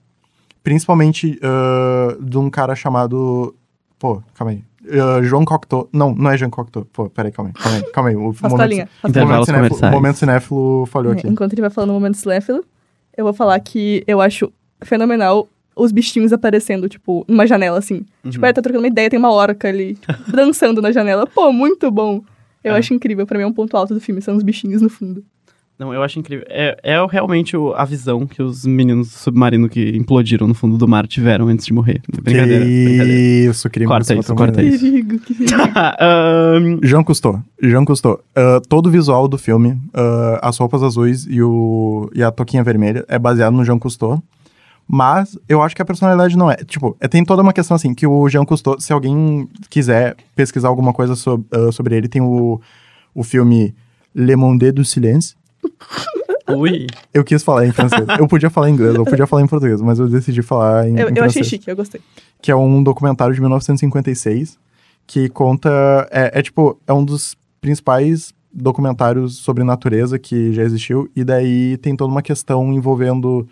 [0.62, 3.54] principalmente ah, de um cara chamado.
[3.98, 4.64] Pô, calma aí.
[4.90, 5.88] Ah, João Cocteau.
[5.92, 6.84] Não, não é Jean Cocteau.
[6.92, 7.62] Pô, peraí, calma aí.
[7.62, 8.16] Calma aí, calma aí.
[8.16, 11.28] O momento, momento, cinéfilo, momento cinéfilo falhou aqui.
[11.28, 12.64] Enquanto ele vai falando no momento cinéfilo,
[13.16, 18.04] eu vou falar que eu acho fenomenal os bichinhos aparecendo, tipo, numa janela, assim.
[18.24, 18.30] Uhum.
[18.30, 21.26] Tipo, ele tá trocando uma ideia, tem uma orca ali, tipo, dançando na janela.
[21.26, 22.22] Pô, muito bom.
[22.64, 22.78] Eu É.
[22.78, 23.26] acho incrível.
[23.26, 25.22] Pra mim é um ponto alto do filme, são os bichinhos no fundo.
[25.78, 26.44] Não, eu acho incrível.
[26.48, 30.76] É, é realmente o- a visão que os meninos do submarino que implodiram no fundo
[30.76, 32.00] do mar tiveram antes de morrer.
[32.20, 33.20] Brincadeira, que brincadeira.
[33.50, 34.84] isso, queria Corta isso, corta isso.
[34.84, 35.54] Perigo, que perigo.
[36.00, 37.40] Ahn, Jean Cousteau.
[37.62, 38.20] Jean Cousteau.
[38.34, 42.64] Ah, todo o visual do filme, ah, as roupas azuis e, o, e a toquinha
[42.64, 44.20] vermelha, é baseado no Jean Cousteau.
[44.90, 46.56] Mas eu acho que a personalidade não é.
[46.56, 50.68] Tipo, é- tem toda uma questão assim, que o Jean Cousteau, se alguém quiser pesquisar
[50.68, 52.58] alguma coisa sob- ah, sobre ele, tem o,
[53.14, 53.74] o filme
[54.14, 55.34] Le Monde du Silence.
[56.56, 56.86] ui.
[57.12, 58.02] Eu quis falar em francês.
[58.18, 60.98] eu podia falar em inglês, eu podia falar em português, mas eu decidi falar em,
[60.98, 62.00] Eu, em eu achei francês chique, eu gostei.
[62.40, 64.58] que é um documentário de 1956
[65.06, 65.68] que conta
[66.10, 71.76] é, é tipo é um dos principais documentários sobre natureza que já existiu e daí
[71.78, 73.46] tem toda uma questão envolvendo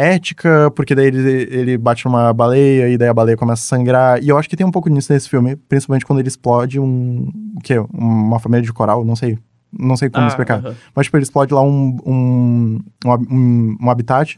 [0.00, 4.22] ética porque daí ele, ele bate numa baleia e daí a baleia começa a sangrar
[4.22, 7.28] e eu acho que tem um pouco nisso nesse filme principalmente quando ele explode um
[7.56, 9.38] o quê uma família de coral não sei
[9.72, 10.74] não sei como Ah, explicar aham.
[10.96, 14.36] mas, tipo, ele explode lá um, um, um, um, um habitat.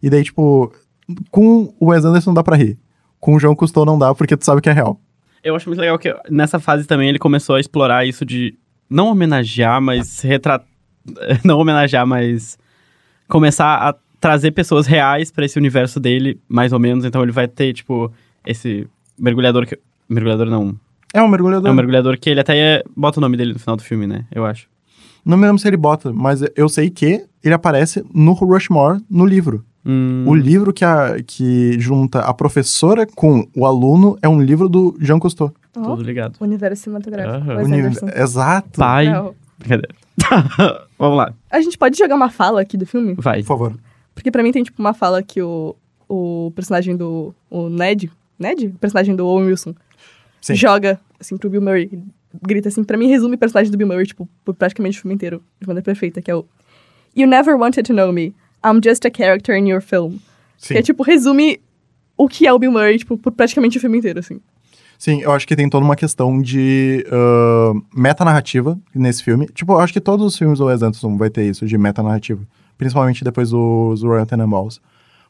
[0.00, 0.72] E daí, tipo,
[1.28, 2.78] com o Wes Anderson dá pra rir.
[3.18, 5.00] Com o João Cousteau não dá, porque tu sabe que é real.
[5.42, 8.54] Eu acho muito legal que nessa fase também ele começou a explorar isso de
[8.88, 10.64] não homenagear, mas retratar.
[11.44, 12.56] Não homenagear, mas
[13.26, 17.04] começar a trazer pessoas reais pra esse universo dele, mais ou menos.
[17.04, 18.12] Então ele vai ter, tipo,
[18.46, 18.86] esse
[19.18, 19.78] mergulhador que.
[20.08, 20.74] Mergulhador não.
[21.14, 21.68] É um mergulhador.
[21.68, 24.06] É um mergulhador que ele até é- bota o nome dele no final do filme,
[24.06, 24.24] né?
[24.32, 24.68] Eu acho.
[25.24, 29.24] Não me lembro se ele bota, mas eu sei que ele aparece no Rushmore, no
[29.26, 29.64] livro.
[29.84, 34.68] Hum, O livro que, a, que junta a professora com o aluno é um livro
[34.68, 35.52] do Jean Cousteau.
[35.76, 36.36] Ó, Tudo ligado.
[36.40, 37.36] universo cinematográfico.
[37.50, 37.56] Aham.
[37.56, 38.08] Wes Uni- Anderson.
[38.14, 38.78] Exato.
[38.78, 39.06] Pai.
[39.58, 39.94] Brincadeira.
[40.98, 43.14] Vamos lá, A gente pode jogar uma fala aqui do filme?
[43.14, 43.40] vai.
[43.40, 43.74] Por favor.
[44.20, 45.74] Porque pra mim tem, tipo, uma fala que o,
[46.06, 47.34] o personagem do...
[47.48, 48.10] O Ned?
[48.38, 48.66] Ned?
[48.66, 49.74] O personagem do Owen Wilson.
[50.42, 50.54] Sim.
[50.54, 51.90] Joga, assim, pro Bill Murray.
[52.42, 55.14] Grita assim, pra mim resume o personagem do Bill Murray, tipo, por praticamente o filme
[55.14, 56.44] inteiro, de maneira perfeita, que é o...
[57.16, 58.34] You never wanted to know me.
[58.62, 60.18] I'm just a character in your film.
[60.58, 60.74] Sim.
[60.74, 61.58] Que é, tipo, resume
[62.14, 64.38] o que é o Bill Murray, tipo, por praticamente o filme inteiro, assim.
[64.98, 69.46] Sim, eu acho que tem toda uma questão de ah, metanarrativa nesse filme.
[69.46, 72.46] Tipo, eu acho que todos os filmes do Wes Anderson vai ter isso, de metanarrativa.
[72.80, 74.80] Principalmente depois dos Royal Tenenbaums.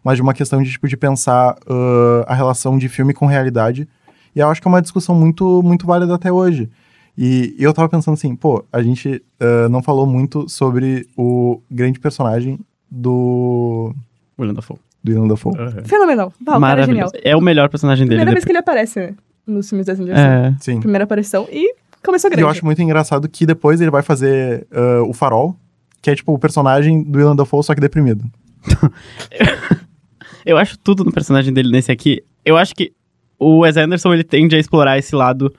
[0.05, 3.89] Mas de uma questão de, tipo, de pensar ah, a relação de filme com realidade.
[4.37, 6.71] E eu acho que é uma discussão muito, muito válida até hoje.
[7.19, 11.99] E eu tava pensando assim, pô, a gente ah, não falou muito sobre o grande
[11.99, 12.57] personagem
[12.89, 13.93] do...
[14.39, 14.79] William Dafoe.
[15.03, 15.53] Do Willem Dafoe.
[15.85, 16.33] Fenomenal.
[16.41, 17.09] Bah, o cara é genial.
[17.09, 17.13] Maravilhoso.
[17.25, 18.21] É o melhor personagem dele.
[18.21, 19.15] Primeira vez depois- que ele aparece, né?
[19.45, 20.21] Nos filmes da Anderson.
[20.23, 20.55] É.
[20.61, 20.79] Sim.
[20.79, 21.49] Primeira aparição.
[21.51, 22.43] E começou E grande.
[22.45, 25.57] eu acho muito engraçado que depois ele vai fazer ah, o Farol,
[26.03, 28.25] que é tipo o personagem do Willem Dafoe, só que deprimido.
[30.45, 32.23] Eu acho tudo no personagem dele nesse aqui.
[32.45, 32.93] Eu acho que
[33.39, 35.53] o Wes Anderson ele tende a explorar esse lado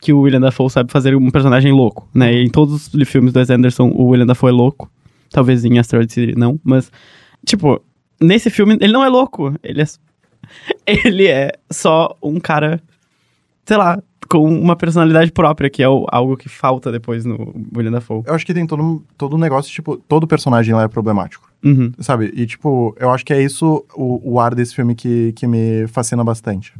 [0.00, 2.32] que o William Dafoe sabe fazer um personagem louco, né?
[2.32, 4.90] E em todos os filmes do Wes Anderson, o William Dafoe é louco.
[5.30, 6.92] Talvez em Asteroid City não, mas
[7.44, 7.82] tipo,
[8.20, 9.84] nesse filme ele não é louco, ele é
[10.86, 12.80] ele é só um cara,
[13.64, 14.00] sei lá,
[14.38, 18.22] com uma personalidade própria, que é o- algo que falta depois no William Dafoe.
[18.26, 21.92] Eu acho que tem todo, todo um negócio, tipo, todo personagem lá é problemático, Uhum.
[22.00, 22.32] sabe?
[22.34, 25.86] E, tipo, eu acho que é isso o, o ar desse filme que, que me
[25.86, 26.74] fascina bastante.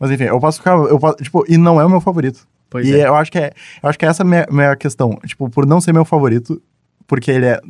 [0.00, 2.46] Mas, enfim, eu posso ficar, eu posso- tipo, e não é o meu favorito.
[2.70, 3.06] Pois e é.
[3.06, 5.18] eu acho que é, eu acho que essa é a minha, minha questão.
[5.26, 6.60] Tipo, por não ser meu favorito,
[7.06, 7.60] porque ele é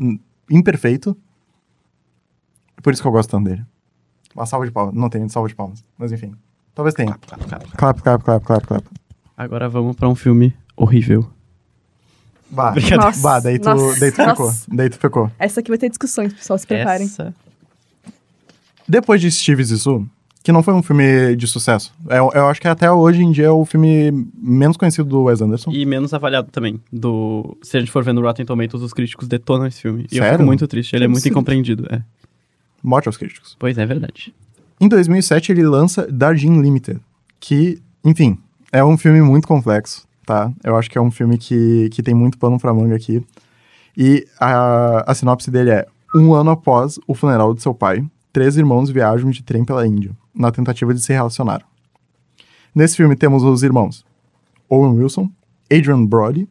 [0.48, 1.16] imperfeito,
[2.82, 3.64] por isso que eu gosto tanto dele.
[4.34, 4.94] Uma salva de palmas.
[4.94, 6.32] Não tem salva de palmas, mas enfim.
[6.74, 7.14] Talvez tenha.
[7.14, 7.76] Clap, clap, clap.
[7.76, 8.84] Clap, clap, clap, clap, clap.
[9.36, 11.28] Agora vamos pra um filme horrível.
[12.50, 12.74] Bah.
[12.96, 14.52] Nossa, bah daí tu, nossa, daí tu ficou.
[14.68, 15.30] Daí tu ficou.
[15.38, 16.58] Essa aqui vai ter discussões, pessoal.
[16.58, 17.06] Se preparem.
[17.06, 17.34] Essa
[18.88, 20.06] Depois de Steve Zissou,
[20.42, 23.46] que não foi um filme de sucesso, eu, eu acho que até hoje em dia
[23.46, 25.72] é o filme menos conhecido do Wes Anderson.
[25.72, 26.80] E menos avaliado também.
[26.92, 27.56] Do...
[27.62, 30.06] Se a gente for ver no Rotten Tomatoes, os críticos detonam esse filme.
[30.12, 30.38] E eu Sério?
[30.38, 30.94] fico muito triste.
[30.94, 31.86] Ele é muito incompreendido.
[31.90, 32.02] É.
[32.82, 33.56] Morte aos críticos.
[33.58, 34.32] Pois é, verdade.
[34.80, 37.00] Em 2007, ele lança Darjeeling Limited,
[37.40, 38.38] que, enfim,
[38.74, 40.52] é um filme muito complexo, tá?
[40.64, 43.24] Eu acho que é um filme que, que tem muito pano pra manga aqui.
[43.96, 48.56] E a, a sinopse dele é: um ano após o funeral de seu pai, três
[48.56, 51.62] irmãos viajam de trem pela Índia, na tentativa de se relacionar.
[52.74, 54.04] Nesse filme temos os irmãos
[54.68, 55.30] Owen Wilson,
[55.70, 56.48] Adrian Brody,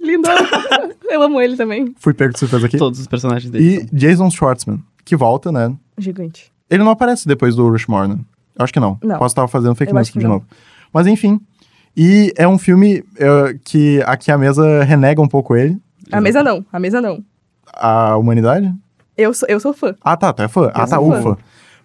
[0.00, 0.28] Lindo.
[1.10, 1.94] Eu amo ele também.
[1.98, 3.88] fui pego de surpresa aqui, Todos os personagens dele.
[3.90, 5.74] e Jason Schwartzman, que volta, né?
[5.96, 6.52] Gigante.
[6.68, 8.18] Ele não aparece depois do Rushmore, né?
[8.56, 8.98] Eu acho que não.
[9.02, 9.18] Não.
[9.18, 10.28] Posso estar fazendo fake news de não.
[10.30, 10.46] novo.
[10.94, 11.40] Mas enfim.
[11.96, 15.76] E é um filme eh, que aqui a mesa renega um pouco ele,
[16.12, 17.22] A mesa não, a mesa não.
[17.72, 18.72] a humanidade.
[19.16, 19.94] Eu sou, eu sou fã.
[20.02, 20.70] Ah, tá, tu é fã.
[20.74, 21.00] Ah, tá, fã.
[21.00, 21.38] ufa.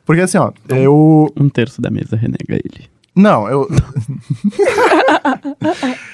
[0.06, 1.32] Porque assim, ó, eu.
[1.38, 2.88] Um terço da mesa renega ele.
[3.16, 3.68] Não, eu,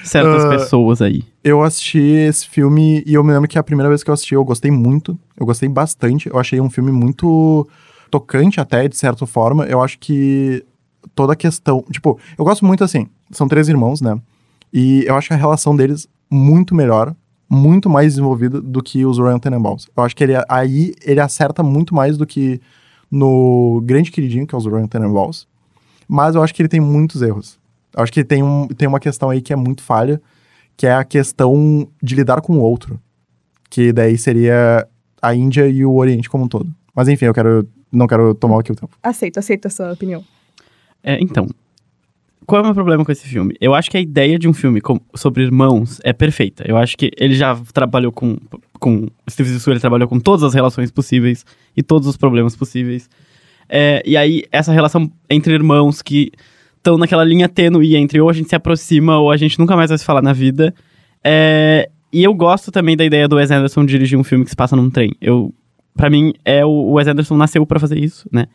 [0.04, 1.22] Certas Ah, pessoas aí.
[1.44, 4.34] eu assisti esse filme e eu me lembro que a primeira vez que eu assisti
[4.34, 5.18] eu gostei muito.
[5.38, 6.28] Eu gostei bastante.
[6.28, 7.66] Eu achei um filme muito
[8.10, 9.64] tocante até, de certa forma.
[9.66, 10.64] Eu acho que
[11.14, 11.84] toda a questão.
[11.90, 13.06] Tipo, eu gosto muito assim.
[13.30, 14.20] São três irmãos, né?
[14.72, 17.14] E eu acho a relação deles muito melhor,
[17.48, 19.88] muito mais desenvolvida do que os Royal Tenenbaums.
[19.96, 22.60] Eu acho que ele aí ele acerta muito mais do que
[23.10, 25.46] no Grande Queridinho, que é os Royal Tenenbaums.
[26.08, 27.58] Mas eu acho que ele tem muitos erros.
[27.96, 30.20] Eu acho que tem, um, tem uma questão aí que é muito falha,
[30.76, 33.00] que é a questão de lidar com o outro.
[33.70, 34.86] Que daí seria
[35.20, 36.70] a Índia e o Oriente como um todo.
[36.94, 37.66] Mas enfim, eu quero.
[37.90, 38.96] Não quero tomar aqui o tempo.
[39.02, 40.22] Aceito, aceito essa opinião.
[41.06, 41.46] É, então,
[42.44, 43.54] qual é o meu problema com esse filme?
[43.60, 46.64] Eu acho que a ideia de um filme com- sobre irmãos é perfeita.
[46.66, 48.36] Eu acho que ele já trabalhou com.
[48.80, 51.44] com Steve Zissou, ele trabalhou com todas as relações possíveis
[51.76, 53.08] e todos os problemas possíveis.
[53.68, 56.30] É, e aí, essa relação entre irmãos que
[56.76, 59.88] estão naquela linha tênue entre ou a gente se aproxima ou a gente nunca mais
[59.90, 60.74] vai se falar na vida.
[61.24, 64.56] É, e eu gosto também da ideia do Wes Anderson dirigir um filme que se
[64.56, 65.10] passa num trem.
[65.20, 65.52] Eu,
[65.96, 68.46] para mim, é o o Wes Anderson nasceu pra fazer isso, né?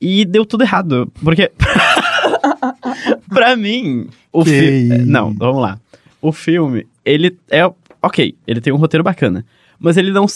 [0.00, 1.50] E deu tudo errado, porque
[3.28, 4.96] pra mim, o Que filme.
[4.98, 5.06] isso.
[5.06, 5.78] Não, vamos lá.
[6.20, 7.68] O filme, ele é.
[8.02, 9.44] Ok, ele tem um roteiro bacana.
[9.78, 10.26] Mas ele não.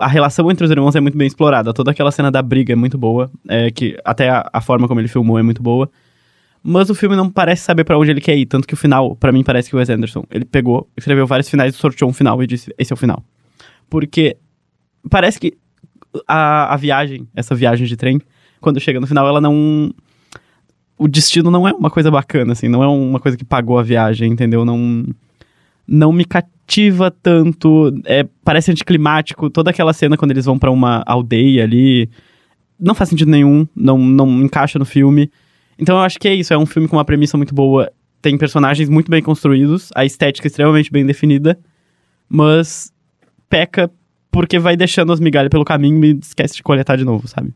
[0.00, 1.72] A relação entre os irmãos é muito bem explorada.
[1.72, 3.30] Toda aquela cena da briga é muito boa.
[3.48, 5.90] É, que até a, a forma como ele filmou é muito boa.
[6.62, 8.46] Mas o filme não parece saber pra onde ele quer ir.
[8.46, 10.24] Tanto que o final, pra mim, parece que o Wes Anderson.
[10.30, 13.24] Ele pegou, escreveu vários finais sorteou um final e disse: esse é o final.
[13.90, 14.36] Porque
[15.10, 15.54] parece que
[16.28, 18.20] a, a viagem, essa viagem de trem,
[18.62, 19.92] quando chega no final, ela não.
[20.96, 23.82] O destino não é uma coisa bacana, assim, não é uma coisa que pagou a
[23.82, 24.64] viagem, entendeu?
[24.64, 25.04] Não.
[25.86, 27.92] Não me cativa tanto.
[28.04, 29.50] É, parece anticlimático.
[29.50, 32.08] Toda aquela cena quando eles vão pra uma aldeia ali.
[32.78, 33.66] Não faz sentido nenhum.
[33.74, 35.30] Não, não encaixa no filme.
[35.76, 36.54] Então eu acho que é isso.
[36.54, 37.90] É um filme com uma premissa muito boa.
[38.22, 39.90] Tem personagens muito bem construídos.
[39.94, 41.58] A estética extremamente bem definida.
[42.28, 42.92] Mas
[43.50, 43.90] peca
[44.32, 47.52] porque vai deixando as migalhas pelo caminho e esquece de coletar de novo, sabe?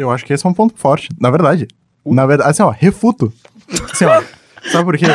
[0.00, 1.68] Eu acho que esse é um ponto forte, na verdade.
[2.04, 3.32] Na verdade, assim, ó, refuto.
[3.92, 4.22] Assim, ó,
[4.72, 5.06] sabe por quê?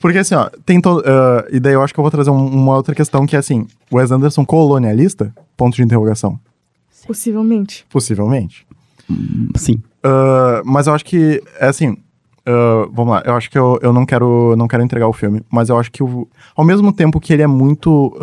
[0.00, 1.02] Porque assim, ó, tem todo.
[1.06, 3.38] ah, e daí eu acho que eu vou trazer um- uma outra questão que é
[3.38, 5.32] assim: Wes Anderson colonialista?
[5.56, 6.38] Ponto de interrogação.
[7.06, 7.86] Possivelmente.
[7.90, 8.66] Possivelmente.
[9.56, 9.82] Sim.
[10.02, 11.96] Ah, mas eu acho que, é assim.
[12.46, 15.42] ah, vamos lá, eu acho que eu, eu não, quero, não quero entregar o filme,
[15.50, 18.14] mas eu acho que o- ao mesmo tempo que ele é muito.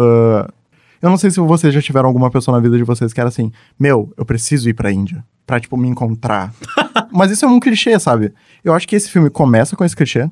[1.06, 3.30] Eu não sei se vocês já tiveram alguma pessoa na vida de vocês que era
[3.30, 6.54] assim: Meu, eu preciso ir pra Índia pra, tipo, me encontrar.
[7.12, 8.34] mas isso é um clichê, sabe?
[8.63, 10.30] Eu acho que esse filme começa com esse clichê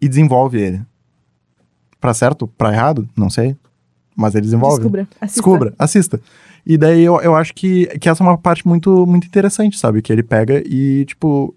[0.00, 0.80] e desenvolve ele.
[2.00, 2.46] Pra certo?
[2.46, 3.08] Pra errado?
[3.16, 3.56] Não sei.
[4.16, 4.78] Mas ele desenvolve.
[4.78, 5.08] Descubra.
[5.20, 5.26] Assista.
[5.26, 6.20] Descubra, assista.
[6.66, 10.00] E daí eu, eu acho que, que essa é uma parte muito, muito interessante, sabe?
[10.00, 11.54] Que ele pega e, tipo,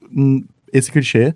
[0.73, 1.33] esse clichê.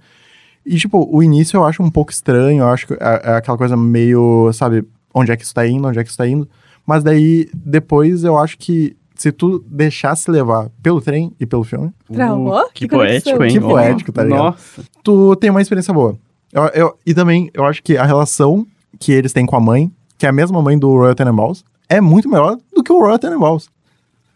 [0.65, 3.57] E, tipo, o início eu acho um pouco estranho, eu acho que é, é aquela
[3.57, 6.47] coisa meio, sabe, onde é que isso tá indo, onde é que isso tá indo.
[6.91, 11.89] Mas daí, depois, eu acho que se tu deixasse levar pelo trem e pelo filme,
[12.11, 13.53] Pra- Uh, ó, que, que poético, hein?
[13.53, 14.43] Que poético, tá ligado?
[14.43, 14.83] Nossa.
[15.01, 16.17] tu tem uma experiência boa.
[16.51, 18.67] Eu, eu- e também, eu acho que a relação
[18.99, 22.01] que eles têm com a mãe, que é a mesma mãe do Royal Tenenbaums, é
[22.01, 23.69] muito melhor do que o Royal Tenenbaums.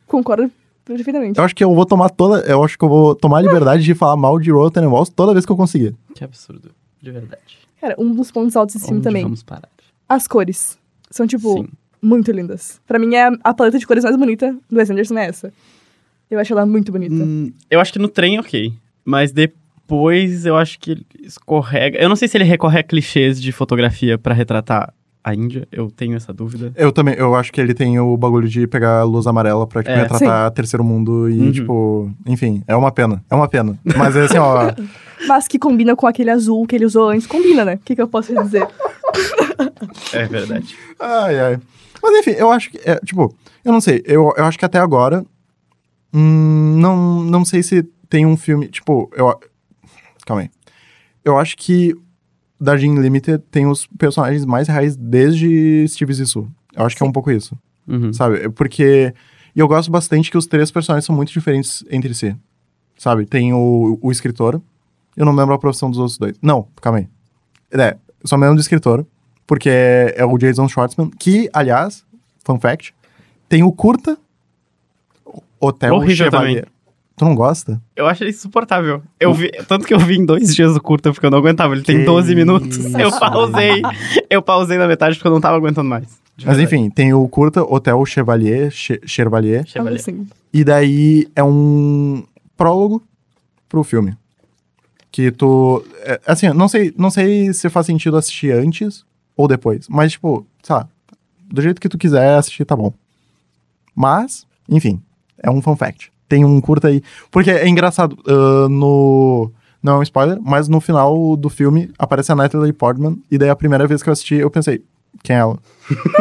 [0.07, 0.49] Concordo
[0.85, 1.37] perfeitamente.
[1.37, 2.39] Eu acho que eu vou tomar toda.
[2.49, 5.33] Eu acho que eu vou tomar a liberdade de falar mal de Royal Tenenbaums toda
[5.33, 5.93] vez que eu conseguir.
[6.13, 6.71] Que absurdo.
[7.01, 7.57] De verdade.
[7.81, 9.23] Cara, um dos pontos altos desse filme Onde também.
[9.23, 9.67] vamos parar?
[10.07, 10.77] As cores.
[11.11, 11.67] São, tipo, Sim.
[12.05, 12.79] Muito lindas.
[12.87, 15.53] Pra mim, é a paleta de cores mais bonita do Wes Anderson é essa.
[16.29, 17.15] Eu acho ela muito bonita.
[17.15, 18.71] Hum, eu acho que no trem, ok.
[19.03, 21.97] Mas depois eu acho que ele escorrega.
[21.99, 24.93] Eu não sei se ele recorre a clichês de fotografia pra retratar
[25.23, 25.67] a Índia.
[25.71, 26.71] Eu tenho essa dúvida.
[26.75, 29.81] Eu também, eu acho que ele tem o bagulho de pegar a luz amarela pra,
[29.83, 30.01] tipo, É.
[30.03, 31.51] retratar terceiro mundo e, Uhum.
[31.51, 33.23] tipo, enfim, é uma pena.
[33.29, 33.77] É uma pena.
[33.97, 34.71] Mas assim, ó.
[35.27, 37.25] Mas que combina com aquele azul que ele usou antes.
[37.25, 37.75] Combina, né?
[37.75, 38.67] O que, que eu posso dizer?
[40.13, 40.75] É verdade.
[40.99, 41.59] Ai, ai.
[42.05, 42.77] Mas enfim, eu acho que.
[42.87, 44.03] É, tipo, eu não sei.
[44.05, 45.25] Eu, eu acho que até agora.
[46.13, 48.67] hum, não, não sei se tem um filme.
[48.67, 49.39] Tipo, eu.
[50.23, 50.51] Calma aí.
[51.23, 51.95] Eu acho que
[52.61, 56.47] Darjeeling Limited tem os personagens mais reais desde Steve Zissou.
[56.75, 57.57] Eu acho que é um pouco isso.
[57.87, 58.13] Uhum.
[58.13, 58.49] Sabe?
[58.49, 59.11] Porque.
[59.55, 62.35] E eu gosto bastante que os três personagens são muito diferentes entre si.
[62.99, 63.25] Sabe?
[63.25, 64.61] Tem o, o escritor.
[65.17, 66.37] Eu não lembro a profissão dos outros dois.
[66.39, 67.07] Não, calma aí.
[67.71, 69.07] É, só me lembro do escritor.
[69.47, 71.09] Porque é, é o Jason Schwartzman.
[71.19, 72.03] Que, aliás,
[72.43, 72.93] fun fact,
[73.47, 74.17] tem o curta
[75.59, 76.67] Hotel Horrível Chevalier.
[77.17, 77.81] Tu não gosta?
[77.95, 79.01] Eu acho ele insuportável.
[79.17, 81.73] Eu vi, tanto que eu vi em dois dias o curta porque eu não aguentava.
[81.73, 82.75] Ele tem Que 12 minutos.
[82.77, 82.97] isso.
[82.99, 83.81] Eu pausei.
[84.29, 86.19] Eu pausei na metade porque eu não tava aguentando mais.
[86.43, 90.01] Mas enfim, tem o curta Hotel Chevalier, Che- Chevalier, Chevalier.
[90.01, 90.27] assim.
[90.51, 92.25] e daí é um
[92.57, 93.01] prólogo
[93.69, 94.17] pro filme.
[95.09, 95.85] Que tu.
[96.01, 99.05] é, assim, não sei, não sei se faz sentido assistir antes
[99.35, 99.87] ou depois.
[99.89, 100.87] Mas, tipo, sei lá,
[101.51, 102.93] do jeito que tu quiser assistir, tá bom.
[103.95, 105.01] Mas, enfim,
[105.41, 106.11] é um fun fact.
[106.27, 107.01] Tem um curta aí.
[107.31, 109.51] Porque é engraçado, ah, no.
[109.81, 113.19] Não é um spoiler, mas no final do filme aparece a Natalie Portman.
[113.29, 114.83] E daí a primeira vez que eu assisti, eu pensei,
[115.21, 115.59] quem é ela?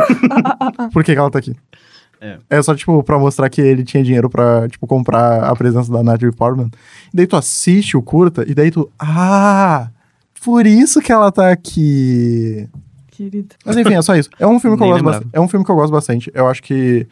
[0.92, 1.56] Por que, que ela tá aqui?
[2.20, 2.38] É.
[2.50, 6.02] É só, tipo, pra mostrar que ele tinha dinheiro pra, tipo, comprar a presença da
[6.02, 6.70] Natalie Portman.
[7.12, 8.90] E daí tu assiste o curta, e daí tu...
[8.98, 9.88] Ah!
[10.44, 12.68] Por isso que ela tá aqui.
[13.16, 13.54] Querido.
[13.64, 14.28] Mas enfim, é só isso.
[14.38, 15.28] É um filme que eu gosto bastante.
[15.32, 16.32] É um filme que eu gosto bastante.
[16.34, 17.06] Eu acho que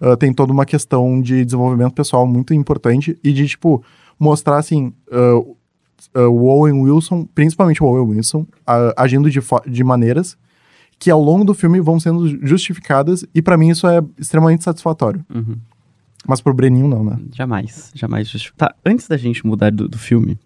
[0.00, 3.82] ah, tem toda uma questão de desenvolvimento pessoal muito importante e de, tipo,
[4.18, 5.42] mostrar, assim, ah,
[6.14, 8.46] ah, o Owen Wilson, principalmente o Owen Wilson,
[8.96, 10.36] agindo de, de maneiras
[11.00, 15.24] que ao longo do filme vão sendo justificadas e pra mim isso é extremamente satisfatório.
[15.32, 15.56] Uhum.
[16.26, 17.18] Mas pro Breninho não, né?
[17.32, 18.50] Jamais, jamais.
[18.56, 20.36] Tá, antes da gente mudar do, do filme,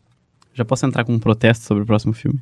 [0.53, 2.39] já posso entrar com um protesto sobre o próximo filme?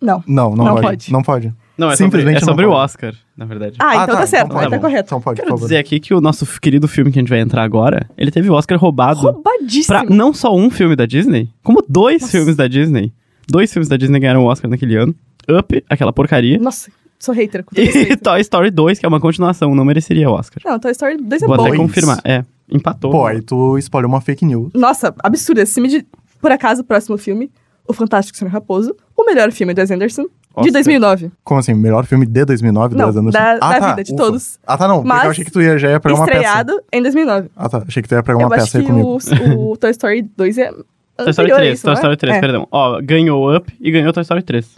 [0.00, 0.24] Não.
[0.26, 0.86] Não, não, Não pode.
[0.86, 1.12] pode.
[1.12, 1.54] Não pode.
[1.80, 2.70] Não, é Simplesmente sobre, é sobre o.
[2.72, 3.76] Oscar, na verdade.
[3.80, 4.46] Ah, então tá, certo.
[4.46, 4.80] então tá tá bom.
[4.82, 5.06] correto.
[5.08, 5.64] Então pode, por Quero favor.
[5.64, 8.50] dizer aqui que o nosso querido filme que a gente vai entrar agora, ele teve
[8.50, 9.86] o Oscar roubado Roubadíssimo.
[9.86, 12.32] pra não só um filme da Disney, como dois Nossa.
[12.32, 13.12] filmes da Disney.
[13.48, 15.14] Dois filmes da Disney ganharam o Oscar naquele ano.
[15.48, 16.58] Up, aquela porcaria.
[16.58, 17.64] Nossa, sou hater.
[17.64, 18.16] Com E.
[18.16, 20.62] Toy Story 2, que é uma continuação, não mereceria o Oscar.
[20.64, 21.62] Não, Toy Story 2 é Vou bom.
[21.62, 21.80] até Dois?
[21.80, 22.20] confirmar.
[22.24, 23.10] É, empatou.
[23.10, 24.70] Pô, aí tu espalhou uma fake news.
[24.74, 25.60] Nossa, absurdo.
[25.60, 26.06] Esse filme de...
[26.40, 27.50] Por acaso, o próximo filme,
[27.88, 30.72] O Fantástico Senhor Raposo, o melhor filme do Wes Anderson, de Oscar.
[30.72, 31.30] 2009.
[31.44, 31.74] Como assim?
[31.74, 33.38] Melhor filme de 2009 Não, do Wes Anderson?
[33.38, 34.22] da- ah, da tá, vida, de ufa.
[34.22, 34.58] todos.
[34.66, 34.96] Ah, tá, não.
[34.96, 36.38] Porque Mas eu achei que tu ia, já ia pegar uma peça.
[36.38, 37.50] Estreado em 2009.
[37.56, 37.84] Ah, tá.
[37.86, 39.18] Achei que tu ia pegar Eu uma acho peça aí que comigo.
[39.60, 40.82] o, o Toy Story 2 é Toy
[41.30, 41.94] Story anterior a 3, isso, Toy é?
[41.94, 42.40] Story 3, É.
[42.40, 42.68] perdão.
[42.70, 44.68] Ó, ganhou Up e ganhou Toy Story 3.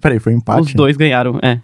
[0.00, 0.60] Peraí, foi um empate?
[0.62, 1.60] Os dois ganharam, é.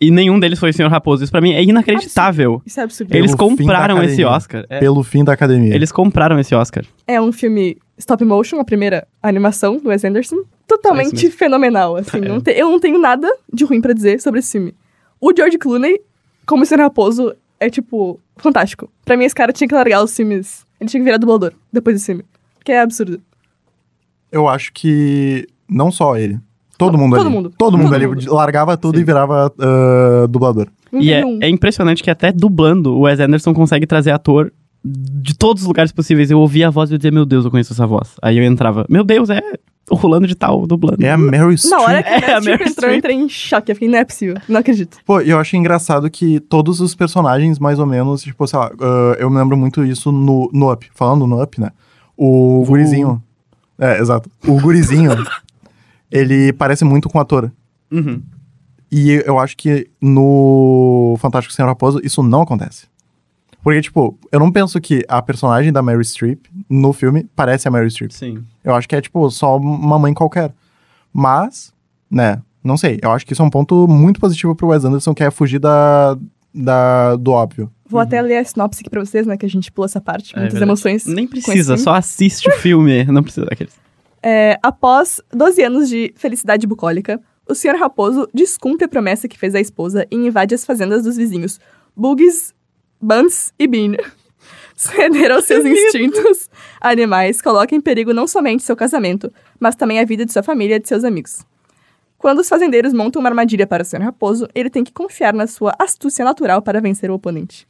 [0.00, 1.22] E nenhum deles foi o Senhor Raposo.
[1.22, 2.60] Isso pra mim é inacreditável.
[2.66, 3.08] Isso é absurdo.
[3.10, 4.24] Pelo Eles da compraram esse.
[4.24, 4.64] Oscar.
[4.68, 4.78] É.
[4.80, 5.74] Pelo fim da academia.
[5.74, 6.84] Eles compraram esse Oscar.
[7.06, 10.36] É um filme stop motion, a primeira animação do Wes Anderson.
[10.66, 12.18] Totalmente fenomenal, assim.
[12.18, 12.28] É.
[12.28, 14.74] não te- eu não tenho nada de ruim pra dizer sobre esse filme.
[15.20, 16.00] O George Clooney,
[16.46, 18.90] como Senhor Raposo, é, tipo, fantástico.
[19.04, 20.64] Pra mim, esse cara tinha que largar os filmes.
[20.80, 22.24] Ele tinha que virar dublador depois desse filme.
[22.64, 23.20] Que é absurdo.
[24.32, 26.38] Eu acho que não só ele.
[26.76, 27.34] Todo mundo todo ali.
[27.34, 27.54] mundo.
[27.56, 28.06] Todo mundo Todo ali.
[28.06, 28.34] mundo.
[28.34, 29.02] Largava tudo Sim.
[29.02, 30.66] e virava ah, dublador.
[30.92, 34.52] E é, é impressionante que até dublando, o Wes Anderson consegue trazer ator
[34.84, 36.30] de todos os lugares possíveis.
[36.30, 38.16] Eu ouvia a voz e eu dizia, meu Deus, eu conheço essa voz.
[38.20, 39.40] Aí eu entrava, meu Deus, é
[39.90, 41.04] o Rolando de tal dublando.
[41.04, 41.70] É a Meryl Streep.
[41.70, 43.70] Na hora que É, a Meryl Meryl Streep entrou, eu entrei em choque.
[43.70, 44.36] Eu fiquei, não é possível.
[44.48, 44.98] Não acredito.
[45.04, 48.70] Pô, e eu achei engraçado que todos os personagens, mais ou menos, tipo, sei lá,
[48.80, 50.88] ah, eu me lembro muito isso no, no Up.
[50.94, 51.70] Falando no Up, né?
[52.16, 53.22] O gurizinho.
[53.78, 54.30] É, exato.
[54.46, 55.10] O gurizinho,
[56.10, 57.52] ele parece muito com o ator.
[57.90, 58.22] Uhum.
[58.90, 62.86] E eu acho que no Fantástico Senhor Raposo isso não acontece.
[63.62, 67.70] Porque, tipo, eu não penso que a personagem da Mary Streep no filme parece a
[67.70, 68.12] Mary Streep.
[68.12, 68.44] Sim.
[68.64, 70.52] Eu acho que é, tipo, só uma mãe qualquer.
[71.12, 71.72] Mas,
[72.10, 72.98] né, não sei.
[73.02, 75.58] Eu acho que isso é um ponto muito positivo pro Wes Anderson, que é fugir
[75.58, 76.16] da,
[76.52, 77.70] da, do óbvio.
[77.86, 79.36] Vou até ler a sinopse aqui pra vocês, né?
[79.36, 80.34] Que a gente pula essa parte.
[80.34, 80.70] É muitas verdade.
[80.70, 81.06] emoções.
[81.06, 83.04] Nem precisa, só assiste o filme.
[83.12, 83.74] Não precisa daqueles.
[84.22, 87.76] É, após 12 anos de felicidade bucólica, o Sr.
[87.78, 91.60] Raposo descumpre a promessa que fez à esposa e invade as fazendas dos vizinhos
[91.94, 92.54] Bugs,
[92.98, 93.96] Buns e Bean.
[94.84, 96.50] Ceder aos seus instintos
[96.80, 100.76] animais coloca em perigo não somente seu casamento, mas também a vida de sua família
[100.76, 101.44] e de seus amigos.
[102.18, 104.00] Quando os fazendeiros montam uma armadilha para o Sr.
[104.00, 107.68] Raposo, ele tem que confiar na sua astúcia natural para vencer o oponente.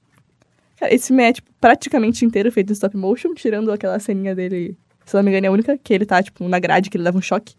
[0.78, 4.76] Cara, esse filme é, tipo, praticamente inteiro feito em stop motion, tirando aquela ceninha dele,
[5.04, 7.04] se não me engano, é a única, que ele tá, tipo, na grade, que ele
[7.04, 7.54] leva um choque.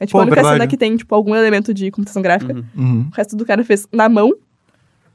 [0.00, 0.54] É, tipo, Pô, a única verdade.
[0.54, 2.54] cena que tem, tipo, algum elemento de computação gráfica.
[2.54, 2.64] Uhum.
[2.76, 3.08] Uhum.
[3.12, 4.32] O resto do cara fez na mão.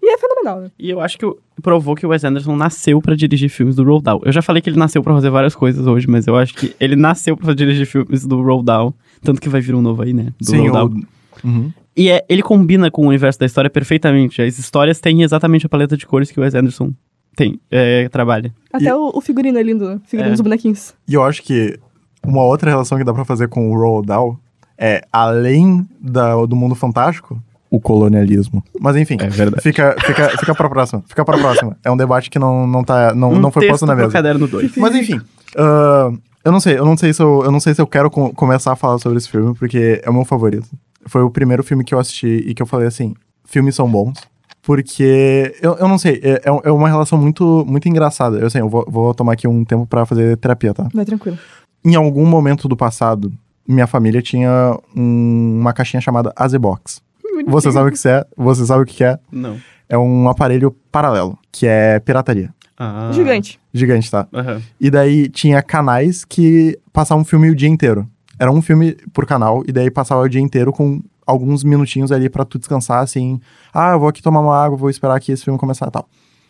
[0.05, 0.71] E é fenomenal, né?
[0.77, 1.25] E eu acho que
[1.61, 4.21] provou que o Wes Anderson nasceu pra dirigir filmes do Roald Dahl.
[4.25, 6.75] Eu já falei que ele nasceu pra fazer várias coisas hoje, mas eu acho que
[6.77, 8.93] ele nasceu pra dirigir filmes do Roald Dahl.
[9.21, 10.33] Tanto que vai vir um novo aí, né?
[10.41, 11.03] Do Sim, Roald Dahl.
[11.43, 11.47] o...
[11.47, 11.71] Uhum.
[11.95, 14.41] E é, ele combina com o universo da história perfeitamente.
[14.41, 16.91] As histórias têm exatamente a paleta de cores que o Wes Anderson
[17.35, 18.53] tem, é, trabalha.
[18.73, 20.01] Até E- o, figurino é lindo, né?
[20.05, 20.35] Figurino É.
[20.35, 20.93] dos bonequinhos.
[21.07, 21.79] E eu acho que
[22.25, 24.37] uma outra relação que dá pra fazer com o Roald Dahl
[24.77, 27.39] é, além da, do mundo fantástico,
[27.75, 28.63] o colonialismo.
[28.79, 29.63] Mas enfim, É verdade.
[29.63, 31.03] fica, fica, fica pra próxima.
[31.07, 31.75] Fica pra próxima.
[31.83, 34.11] É um debate que não, não, tá, não, um não foi posto na mesa.
[34.11, 34.77] caderno 2.
[34.77, 35.19] Mas enfim,
[35.57, 36.11] ah,
[36.45, 38.31] eu não sei, eu não sei se eu, eu não sei se eu quero co-
[38.33, 40.67] começar a falar sobre esse filme, porque é o meu favorito.
[41.07, 43.13] Foi o primeiro filme que eu assisti e que eu falei assim,
[43.43, 44.19] filmes são bons.
[44.61, 48.37] Porque, eu, eu não sei, é, é é uma relação muito, muito engraçada.
[48.37, 50.87] Eu sei, eu vou, vou tomar aqui um tempo pra fazer terapia, tá?
[50.93, 51.37] Vai tranquilo.
[51.83, 53.31] Em algum momento do passado,
[53.67, 57.01] minha família tinha um- uma caixinha chamada Azebox.
[57.47, 58.23] Você sabe o que isso é?
[58.37, 59.17] Você sabe o que é?
[59.31, 59.57] Não.
[59.89, 62.49] É um aparelho paralelo, que é pirataria.
[62.77, 63.11] Ah.
[63.13, 63.59] Gigante.
[63.73, 64.27] Gigante, tá?
[64.33, 64.61] Aham.
[64.79, 68.07] E daí tinha canais que passavam um filme o dia inteiro.
[68.39, 72.29] Era um filme por canal, e daí passava o dia inteiro com alguns minutinhos ali
[72.29, 73.39] pra tu descansar, assim.
[73.73, 76.07] Ah, eu vou aqui tomar uma água, vou esperar aqui esse filme começar e tal.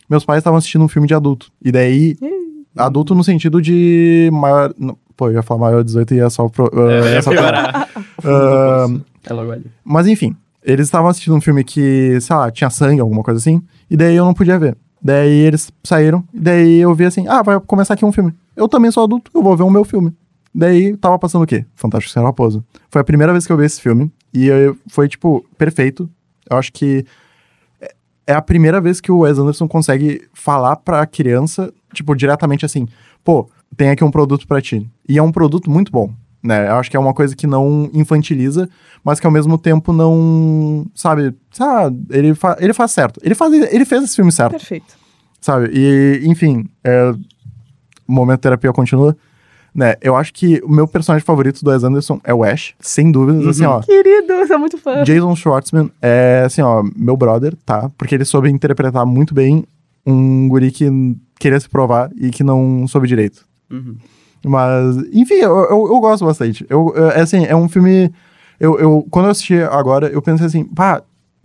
[0.10, 1.52] Meus pais estavam assistindo um filme de adulto.
[1.62, 2.16] E daí,
[2.76, 4.74] adulto no sentido de maior.
[5.16, 6.48] Pô, eu ia falar maior de 18 e ia só.
[6.50, 7.88] Pro, uh, É, ia é só piorar.
[8.26, 8.88] Ah,
[9.26, 9.66] É logo ali.
[9.84, 13.62] mas enfim, eles estavam assistindo um filme que, sei lá, tinha sangue, alguma coisa assim,
[13.90, 14.78] e daí eu não podia ver.
[15.02, 18.34] Daí eles saíram, e daí eu vi assim, ah, vai começar aqui um filme.
[18.56, 20.14] Eu também sou adulto, eu vou ver o meu filme.
[20.56, 21.66] Daí tava passando o quê?
[21.76, 22.64] Fantástico Senhor Raposo.
[22.90, 26.10] Foi a primeira vez que eu vi esse filme, e eu- foi, tipo, perfeito.
[26.50, 27.06] Eu acho que
[27.82, 27.94] é-
[28.28, 32.88] é a primeira vez que o Wes Anderson consegue falar pra criança, tipo, diretamente assim,
[33.24, 34.88] pô, tem aqui um produto pra ti.
[35.10, 36.14] E é um produto muito bom,
[36.44, 36.68] né?
[36.68, 38.70] Eu acho que é uma coisa que não infantiliza,
[39.04, 43.20] mas que ao mesmo tempo não, sabe, sabe, ele, fa ele faz certo.
[43.24, 44.96] Ele, faz, ele fez esse filme certo, Perfeito.
[45.40, 45.70] sabe?
[45.74, 47.12] E, enfim, é,
[48.08, 49.16] o momento terapia continua.
[49.76, 53.12] Né, eu acho que o meu personagem favorito do Wes Anderson é o Ash, sem
[53.12, 53.82] dúvidas, assim, ó.
[53.82, 55.04] Querido, eu sou muito fã.
[55.04, 57.90] Jason Schwartzman é, assim, ó, meu brother, tá?
[57.98, 59.66] Porque ele soube interpretar muito bem
[60.06, 60.86] um guri que
[61.40, 63.48] queria se provar e que não soube direito.
[63.72, 63.96] Uhum.
[64.46, 66.66] Mas, enfim, eu, eu, eu gosto bastante.
[66.70, 68.12] Eu, é assim, é um filme.
[68.60, 71.02] Eu, eu, quando eu assisti agora, eu pensei assim, pá,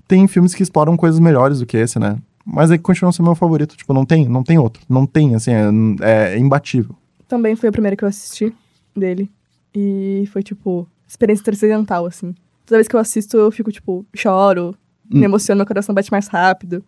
[0.07, 2.19] tem filmes que exploram coisas melhores do que esse, né?
[2.45, 3.77] Mas é que continua sendo meu favorito.
[3.77, 4.83] Tipo, não tem, não tem outro.
[4.89, 5.53] Não tem, assim,
[6.01, 6.95] é, é imbatível.
[7.29, 8.55] Também foi a primeira que eu assisti
[8.97, 9.31] dele.
[9.75, 12.35] E foi, tipo, experiência transcendental, assim.
[12.65, 14.75] Toda vez que eu assisto, eu fico, tipo, choro,
[15.11, 16.85] me emociono, meu coração bate mais rápido.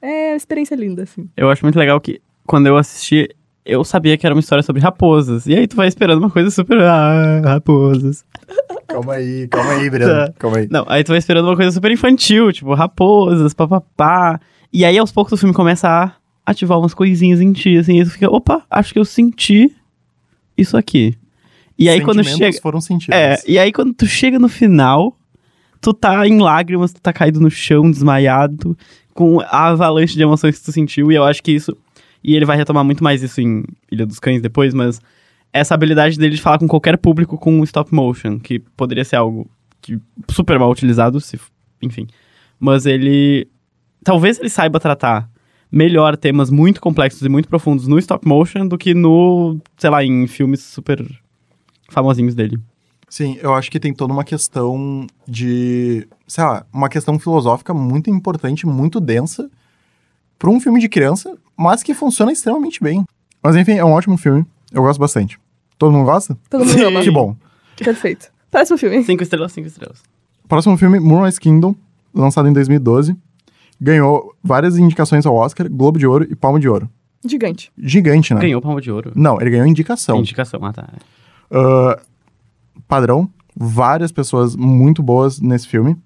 [0.00, 1.28] É uma experiência linda, assim.
[1.36, 3.28] Eu acho muito legal que quando eu assisti,
[3.64, 5.46] eu sabia que era uma história sobre raposas.
[5.46, 6.80] E aí tu vai esperando uma coisa super.
[6.80, 8.24] Ah, raposas.
[8.86, 10.32] Calma aí, calma aí, Breno.
[10.38, 10.68] Calma aí.
[10.70, 14.38] Não, aí tu vai esperando uma coisa super infantil, tipo, raposas, papapá.
[14.72, 16.12] E aí aos poucos o filme começa a
[16.44, 19.74] ativar umas coisinhas em ti, assim, e tu fica, opa, acho que eu senti
[20.56, 21.16] isso aqui.
[21.78, 22.60] E aí quando chega.
[22.60, 23.16] foram sentidos.
[23.16, 25.16] É, e aí quando tu chega no final,
[25.80, 28.76] tu tá em lágrimas, tu tá caído no chão, desmaiado,
[29.12, 31.76] com a avalanche de emoções que tu sentiu, e eu acho que isso.
[32.24, 33.62] E ele vai retomar muito mais isso em
[33.92, 34.98] Ilha dos Cães depois, mas
[35.52, 39.48] essa habilidade dele de falar com qualquer público com stop motion, que poderia ser algo
[39.82, 40.00] que,
[40.30, 41.38] super mal utilizado, se,
[41.82, 42.06] enfim.
[42.58, 43.46] Mas ele.
[44.02, 45.30] Talvez ele saiba tratar
[45.70, 50.04] melhor temas muito complexos e muito profundos no stop motion do que no, sei lá,
[50.04, 51.04] em filmes super
[51.90, 52.58] famosinhos dele.
[53.08, 58.10] Sim, eu acho que tem toda uma questão de, sei lá, uma questão filosófica muito
[58.10, 59.50] importante, muito densa,
[60.44, 63.02] para um filme de criança, mas que funciona extremamente bem.
[63.42, 64.44] Mas enfim, é um ótimo filme.
[64.70, 65.40] Eu gosto bastante.
[65.78, 66.36] Todo mundo gosta?
[66.50, 67.00] Todo mundo ama.
[67.00, 67.34] Que bom.
[67.78, 68.30] Perfeito.
[68.50, 69.02] Próximo filme.
[69.04, 70.02] Cinco estrelas, cinco estrelas.
[70.46, 71.74] Próximo filme, Moonrise Kingdom,
[72.14, 73.16] lançado em 2012.
[73.80, 76.90] Ganhou várias indicações ao Oscar, Globo de Ouro e Palma de Ouro.
[77.26, 77.72] Gigante.
[77.78, 78.42] Gigante, né?
[78.42, 79.12] Ganhou palma de ouro.
[79.16, 80.18] Não, ele ganhou indicação.
[80.18, 80.88] Indicação, ah tá.
[81.50, 81.98] Ah,
[82.86, 85.96] padrão, várias pessoas muito boas nesse filme.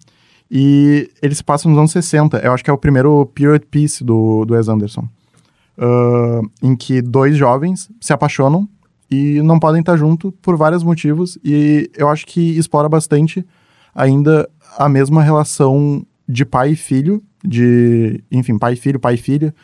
[0.50, 2.38] E ele se passa nos anos 60.
[2.38, 5.08] Eu acho que é o primeiro period piece do, do Wes Anderson.
[5.78, 8.68] Ah, em que dois jovens se apaixonam
[9.08, 11.38] e não podem estar junto por vários motivos.
[11.44, 13.46] E eu acho que explora bastante
[13.94, 19.18] ainda a mesma relação de pai e filho, de, enfim, pai e filho, pai e
[19.18, 19.54] filha,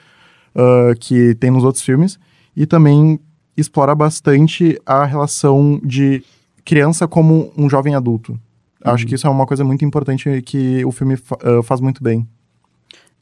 [0.55, 2.19] ah, que tem nos outros filmes.
[2.57, 3.19] E também
[3.57, 6.23] explora bastante a relação de
[6.65, 8.39] criança como um jovem adulto.
[8.85, 12.03] Acho que isso é uma coisa muito importante que o filme fa- ah, faz muito
[12.03, 12.27] bem.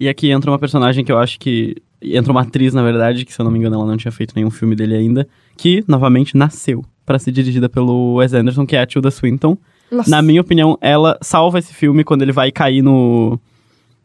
[0.01, 1.77] E aqui entra uma personagem que eu acho que.
[2.05, 4.33] Entra uma atriz, na verdade, que se eu não me engano ela não tinha feito
[4.35, 8.81] nenhum filme dele ainda, que novamente nasceu para ser dirigida pelo Wes Anderson, que é
[8.81, 9.57] a Tilda Swinton.
[9.89, 10.11] Nossa.
[10.11, 13.39] Na minha opinião, ela salva esse filme quando ele vai cair no.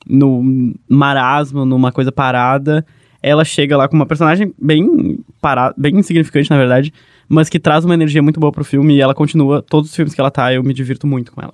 [0.08, 2.86] no marasmo, numa coisa parada.
[3.22, 6.94] Ela chega lá com uma personagem bem parada, bem insignificante, na verdade,
[7.28, 9.62] mas que traz uma energia muito boa pro filme e ela continua.
[9.62, 11.54] Todos os filmes que ela tá, eu me divirto muito com ela.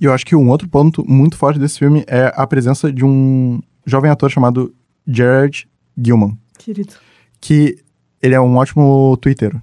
[0.00, 3.04] E eu acho que um outro ponto muito forte desse filme é a presença de
[3.04, 4.74] um jovem ator chamado
[5.06, 6.94] Jared Gilman, Querido.
[7.40, 7.78] que
[8.22, 9.60] ele é um ótimo twitteiro.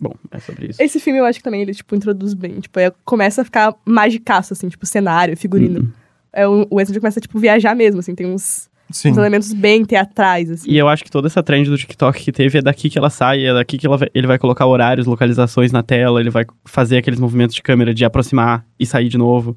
[0.00, 0.82] Bom, é sobre isso.
[0.82, 2.58] Esse filme eu acho que também ele, tipo, introduz bem.
[2.58, 5.78] Tipo, é- começa a ficar magicaço, assim, tipo, cenário, figurino.
[5.80, 5.92] Uhum.
[6.32, 9.10] É, o, o Wesley começa, tipo, viajar mesmo, assim, tem uns, Sim.
[9.12, 10.70] uns elementos bem teatrais, assim.
[10.70, 13.08] E eu acho que toda essa trend do TikTok que teve é daqui que ela
[13.10, 16.44] sai, é daqui que ela vai- ele vai colocar horários, localizações na tela, ele vai
[16.64, 19.56] fazer aqueles movimentos de câmera de aproximar e sair de novo.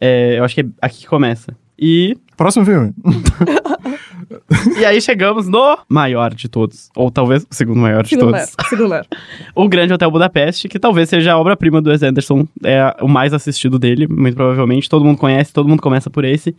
[0.00, 1.54] É, eu acho que é aqui que começa.
[1.78, 2.94] E, Próximo filme.
[4.80, 6.90] e aí chegamos no maior de todos.
[6.96, 8.40] Ou talvez o segundo maior de Segundo todos.
[8.56, 8.68] maior.
[8.68, 9.06] Segundo maior.
[9.54, 13.32] O Grande Hotel Budapeste, que talvez seja a obra-prima do Wes Anderson, é o mais
[13.34, 14.88] assistido dele, muito provavelmente.
[14.88, 16.54] Todo mundo conhece, todo mundo começa por esse.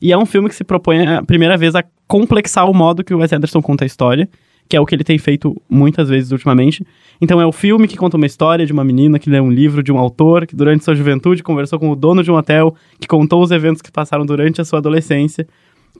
[0.00, 3.14] E é um filme que se propõe a primeira vez a complexar o modo que
[3.14, 4.28] o Wes Anderson conta a história,
[4.68, 6.86] que é o que ele tem feito muitas vezes ultimamente.
[7.20, 9.82] Então é o filme que conta uma história de uma menina que lê um livro
[9.82, 13.08] de um autor que durante sua juventude conversou com o dono de um hotel, que
[13.08, 15.46] contou os eventos que passaram durante a sua adolescência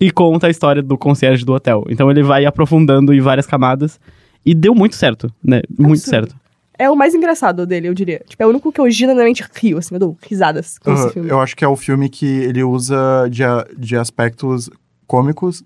[0.01, 1.85] e conta a história do concierge do hotel.
[1.89, 3.99] Então ele vai aprofundando em várias camadas
[4.45, 5.63] e deu muito certo, né?
[5.69, 6.11] Muito Absurdo.
[6.11, 6.48] certo.
[6.79, 8.23] É o mais engraçado dele, eu diria.
[8.27, 11.29] Tipo, é o único que eu genuinamente rio, assim, eu dou risadas com esse filme.
[11.29, 13.43] eu acho que é o filme que ele usa de,
[13.77, 14.71] de aspectos
[15.07, 15.63] cômicos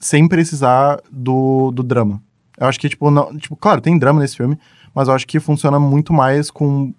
[0.00, 2.22] sem precisar do, do drama.
[2.58, 4.58] Eu acho que, tipo, não, tipo, claro, tem drama nesse filme,
[4.94, 6.94] mas eu acho que funciona muito mais com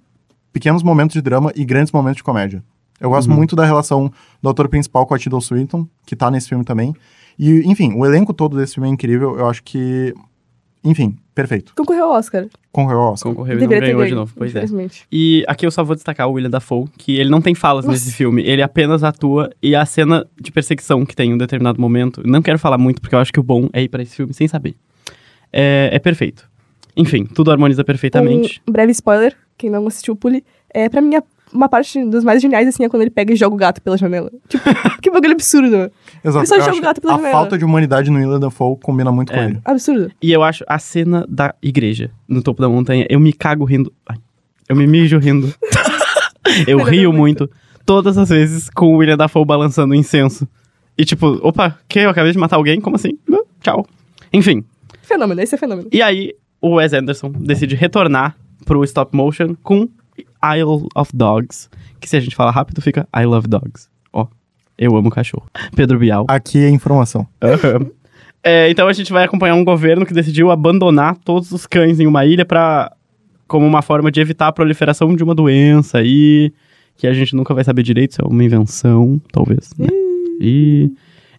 [0.54, 2.64] pequenos momentos de drama e grandes momentos de comédia.
[3.00, 3.36] Eu gosto Uhum.
[3.36, 4.12] muito da relação
[4.42, 6.94] do ator principal com a Tilda Swinton, que tá nesse filme também.
[7.38, 9.38] E, enfim, o elenco todo desse filme é incrível.
[9.38, 10.14] Eu acho que,
[10.86, 11.74] enfim, perfeito.
[11.76, 12.46] Concorreu ao Oscar.
[12.72, 13.32] Concorreu ao Oscar.
[13.34, 14.34] Concorreu e não ganhou de ganho, novo.
[14.38, 14.66] Pois é.
[15.12, 17.98] E aqui eu só vou destacar o William Dafoe, que ele não tem falas Nossa.
[17.98, 21.82] nesse filme, ele apenas atua e a cena de perseguição que tem em um determinado
[21.82, 24.16] momento, não quero falar muito porque eu acho que o bom é ir pra esse
[24.16, 24.76] filme sem saber.
[25.52, 26.48] É, é perfeito.
[26.96, 28.62] Enfim, tudo harmoniza perfeitamente.
[28.68, 30.44] Um breve spoiler, quem não assistiu, pule.
[30.74, 31.24] É, pra mim, a-
[31.56, 33.98] uma parte dos mais geniais, assim, é quando ele pega e joga o gato pela
[33.98, 34.32] janela.
[34.48, 34.64] Tipo,
[35.02, 35.92] que bagulho absurdo.
[36.24, 36.40] Exato.
[36.40, 37.32] Ele só joga o gato pela a janela.
[37.34, 39.46] falta de humanidade no William Dafoe combina muito com É.
[39.46, 39.60] ele.
[39.66, 40.12] Absurdo.
[40.22, 43.92] E eu acho a cena da igreja no topo da montanha, eu me cago rindo.
[44.08, 44.18] Ai,
[44.70, 45.54] eu me mijo rindo.
[46.68, 47.44] eu Melhorou rio muito.
[47.46, 47.56] muito.
[47.86, 50.48] Todas as vezes com o William Dafoe balançando o incenso.
[50.98, 52.00] E tipo, opa, que?
[52.00, 52.80] Eu acabei de matar alguém?
[52.82, 53.12] Como assim?
[53.62, 53.86] Tchau.
[54.34, 54.64] Enfim,
[55.02, 55.88] Fenômeno, esse é fenômeno.
[55.92, 58.36] E aí, o Wes Anderson decide retornar
[58.66, 59.88] pro stop motion com
[60.56, 61.70] Isle of Dogs.
[62.00, 63.90] Que se a gente fala rápido, fica I Love Dogs.
[64.12, 64.28] Ó,
[64.78, 65.48] eu amo cachorro.
[65.76, 66.26] Pedro Bial.
[66.28, 67.28] Aqui é informação.
[67.42, 67.90] Aham.
[68.44, 72.06] É, então a gente vai acompanhar um governo que decidiu abandonar todos os cães em
[72.06, 72.96] uma ilha para
[73.48, 76.52] como uma forma de evitar a proliferação de uma doença aí,
[76.96, 79.88] que a gente nunca vai saber direito se é uma invenção, talvez, né?
[80.40, 80.92] E,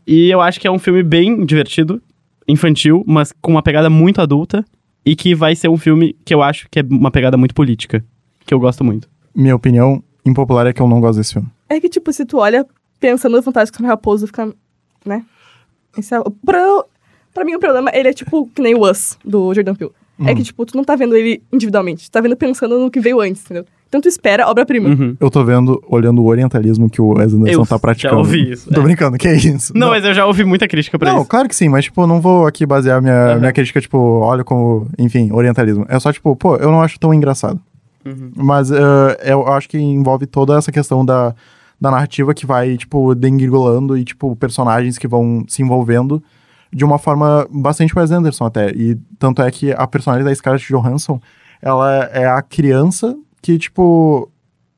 [0.06, 2.02] e eu acho que é um filme bem divertido,
[2.48, 4.64] infantil, mas com uma pegada muito adulta
[5.04, 8.04] e que vai ser um filme que eu acho que é uma pegada muito política,
[8.46, 9.08] que eu gosto muito.
[9.34, 11.48] Minha opinião impopular é que eu não gosto desse filme.
[11.68, 12.64] É que, tipo, se tu olha
[13.00, 14.52] pensando no Fantástico no Raposo, fica.
[15.04, 15.24] né?
[15.98, 16.30] Esse é o.
[16.30, 16.62] Pra,
[17.34, 19.92] pra mim, o problema, ele é tipo que nem o Us, do Jordan Peele.
[20.24, 20.34] É Hum.
[20.34, 23.20] que, tipo, tu não tá vendo ele individualmente, tu tá vendo pensando no que veio
[23.20, 23.66] antes, entendeu?
[23.86, 24.88] Então tu espera obra-prima.
[24.88, 25.14] Uhum.
[25.20, 28.14] Eu tô vendo, olhando o orientalismo que o Wes Anderson Eu tá praticando.
[28.14, 28.82] já ouvi isso, Tô é.
[28.84, 29.72] brincando, que é isso?
[29.76, 31.28] Não, mas eu já ouvi muita crítica pra Não, isso.
[31.28, 33.38] claro que sim, mas, tipo, não vou aqui basear minha, Aham.
[33.40, 35.84] minha crítica, tipo, olha como, enfim, orientalismo.
[35.88, 37.60] É só, tipo, pô, eu não acho tão engraçado.
[38.06, 38.30] Uhum.
[38.36, 38.76] Mas eh,
[39.24, 41.34] eu acho que envolve toda essa questão da,
[41.80, 46.22] da narrativa que vai, tipo, dengringolando e, tipo, personagens que vão se envolvendo
[46.72, 48.70] de uma forma bastante Wes Anderson até.
[48.70, 51.20] E tanto é que a personagem da Scarlett Johansson,
[51.60, 54.30] ela é a criança que, tipo,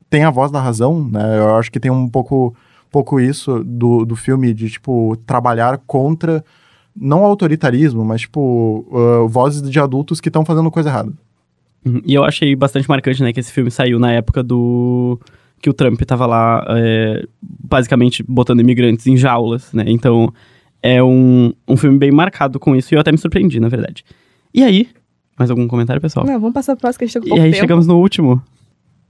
[0.09, 1.37] tem a voz da razão, né?
[1.37, 2.55] Eu acho que tem um pouco,
[2.89, 6.43] pouco isso do, do filme, de, tipo, trabalhar contra,
[6.95, 11.13] não autoritarismo, mas, tipo, ah, vozes de adultos que estão fazendo coisa errada.
[11.85, 12.01] Uhum.
[12.05, 15.19] E eu achei bastante marcante, né, que esse filme saiu na época do.
[15.61, 19.85] que o Trump tava lá, é, basicamente botando imigrantes em jaulas, né?
[19.87, 20.33] Então
[20.81, 24.03] é um, um filme bem marcado com isso e eu até me surpreendi, na verdade.
[24.53, 24.89] E aí,
[25.37, 26.25] mais algum comentário, pessoal?
[26.25, 27.61] Não, vamos passar pro próximo que a gente tá com E aí tempo.
[27.61, 28.41] chegamos no último.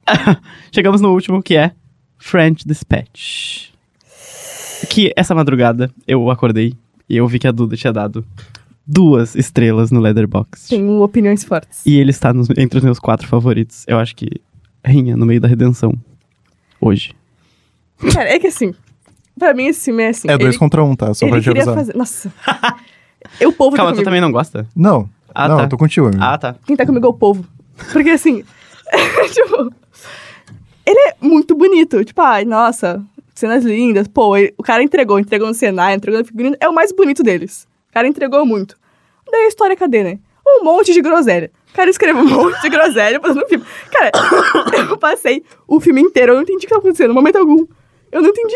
[0.71, 1.71] chegamos no último, que é
[2.17, 3.69] French Dispatch.
[4.89, 6.73] Que essa madrugada eu acordei
[7.07, 8.25] e eu vi que a Duda tinha dado
[8.85, 10.67] duas estrelas no Leatherbox.
[10.67, 11.85] Tenho opiniões fortes.
[11.85, 13.83] E ele está nos- entre os meus quatro favoritos.
[13.87, 14.27] Eu acho que
[14.85, 15.93] rinha no meio da redenção.
[16.81, 17.13] Hoje.
[18.13, 18.73] Cara, é que assim,
[19.37, 20.29] pra mim esse filme é assim.
[20.29, 21.13] É dois ele, contra um, tá?
[21.13, 21.75] Só pra ele te queria avisar.
[21.77, 21.95] fazer.
[21.95, 22.33] Nossa.
[23.39, 24.65] Eu, o povo Calma, tá tu também não gosta?
[24.73, 25.63] Não, Ah, não, tá.
[25.63, 26.23] eu tô contigo, amigo.
[26.23, 26.55] Ah, tá.
[26.65, 27.45] Quem tá comigo é o povo.
[27.91, 28.43] Porque assim,
[29.33, 29.73] tipo,
[30.85, 32.03] ele é muito bonito.
[32.05, 33.03] Tipo, ai, nossa,
[33.35, 34.07] cenas lindas.
[34.07, 36.55] Pô, ele- o cara entregou, entregou no cenário, entregou no figurino.
[36.61, 37.67] É o mais bonito deles.
[37.89, 38.75] O cara entregou muito.
[39.31, 40.19] Daí a história, cadê, né?
[40.47, 41.51] Um monte de groselha.
[41.71, 43.65] O cara escreveu um monte de groselha fazendo filme.
[43.91, 44.11] Cara,
[44.89, 47.65] eu passei o filme inteiro, eu não entendi o que tava acontecendo, no momento algum.
[48.11, 48.55] Eu não entendi.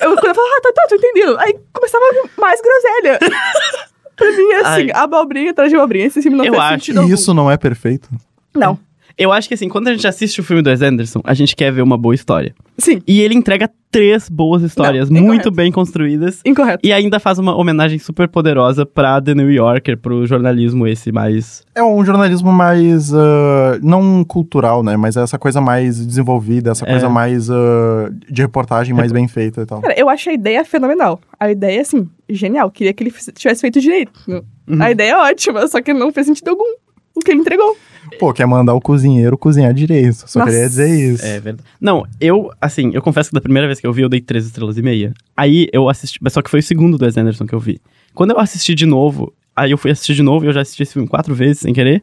[0.00, 1.36] Eu, quando eu falava, ah, tá, tá, tô entendendo.
[1.38, 2.04] Aí começava
[2.38, 3.18] mais groselha.
[4.16, 4.90] pra mim, é assim, Ai.
[4.94, 6.06] abobrinha atrás de abobrinha.
[6.06, 7.14] Esse filme não Eu faz acho- sentido E algum.
[7.14, 8.08] isso não é perfeito?
[8.54, 8.78] Não.
[9.18, 11.54] Eu acho que assim, quando a gente assiste o filme do Wes Anderson, a gente
[11.56, 12.54] quer ver uma boa história.
[12.78, 15.50] Sim, E ele entrega três boas histórias, Não, muito incorreto.
[15.50, 16.40] bem construídas.
[16.46, 16.80] incorreto.
[16.82, 21.62] E ainda faz uma homenagem super poderosa pra The New Yorker, pro jornalismo esse mais.
[21.74, 23.12] É um jornalismo mais.
[23.12, 24.96] ah, não cultural, né?
[24.96, 26.90] Mas essa coisa mais desenvolvida, essa É.
[26.90, 29.82] coisa mais ah, de reportagem mais bem feita e tal.
[29.82, 31.20] Cara, eu acho a ideia fenomenal.
[31.38, 32.70] A ideia, assim, genial.
[32.70, 34.12] Queria que ele tivesse feito direito.
[34.26, 34.80] Uhum.
[34.82, 36.64] A ideia é ótima, só que não fez sentido algum.
[37.14, 37.76] O que ele entregou.
[38.18, 40.24] Pô, quer mandar o cozinheiro cozinhar direito.
[40.28, 40.50] Só Nossa.
[40.50, 41.24] queria dizer isso.
[41.24, 41.68] É verdade.
[41.80, 44.46] Não, eu, assim, eu confesso que da primeira vez que eu vi, eu dei três
[44.46, 45.12] estrelas e meia.
[45.36, 47.80] Aí eu assisti, mas só que foi o segundo do Wes Anderson que eu vi.
[48.14, 50.82] Quando eu assisti de novo, aí eu fui assistir de novo e eu já assisti
[50.82, 52.02] esse filme quatro vezes, sem querer.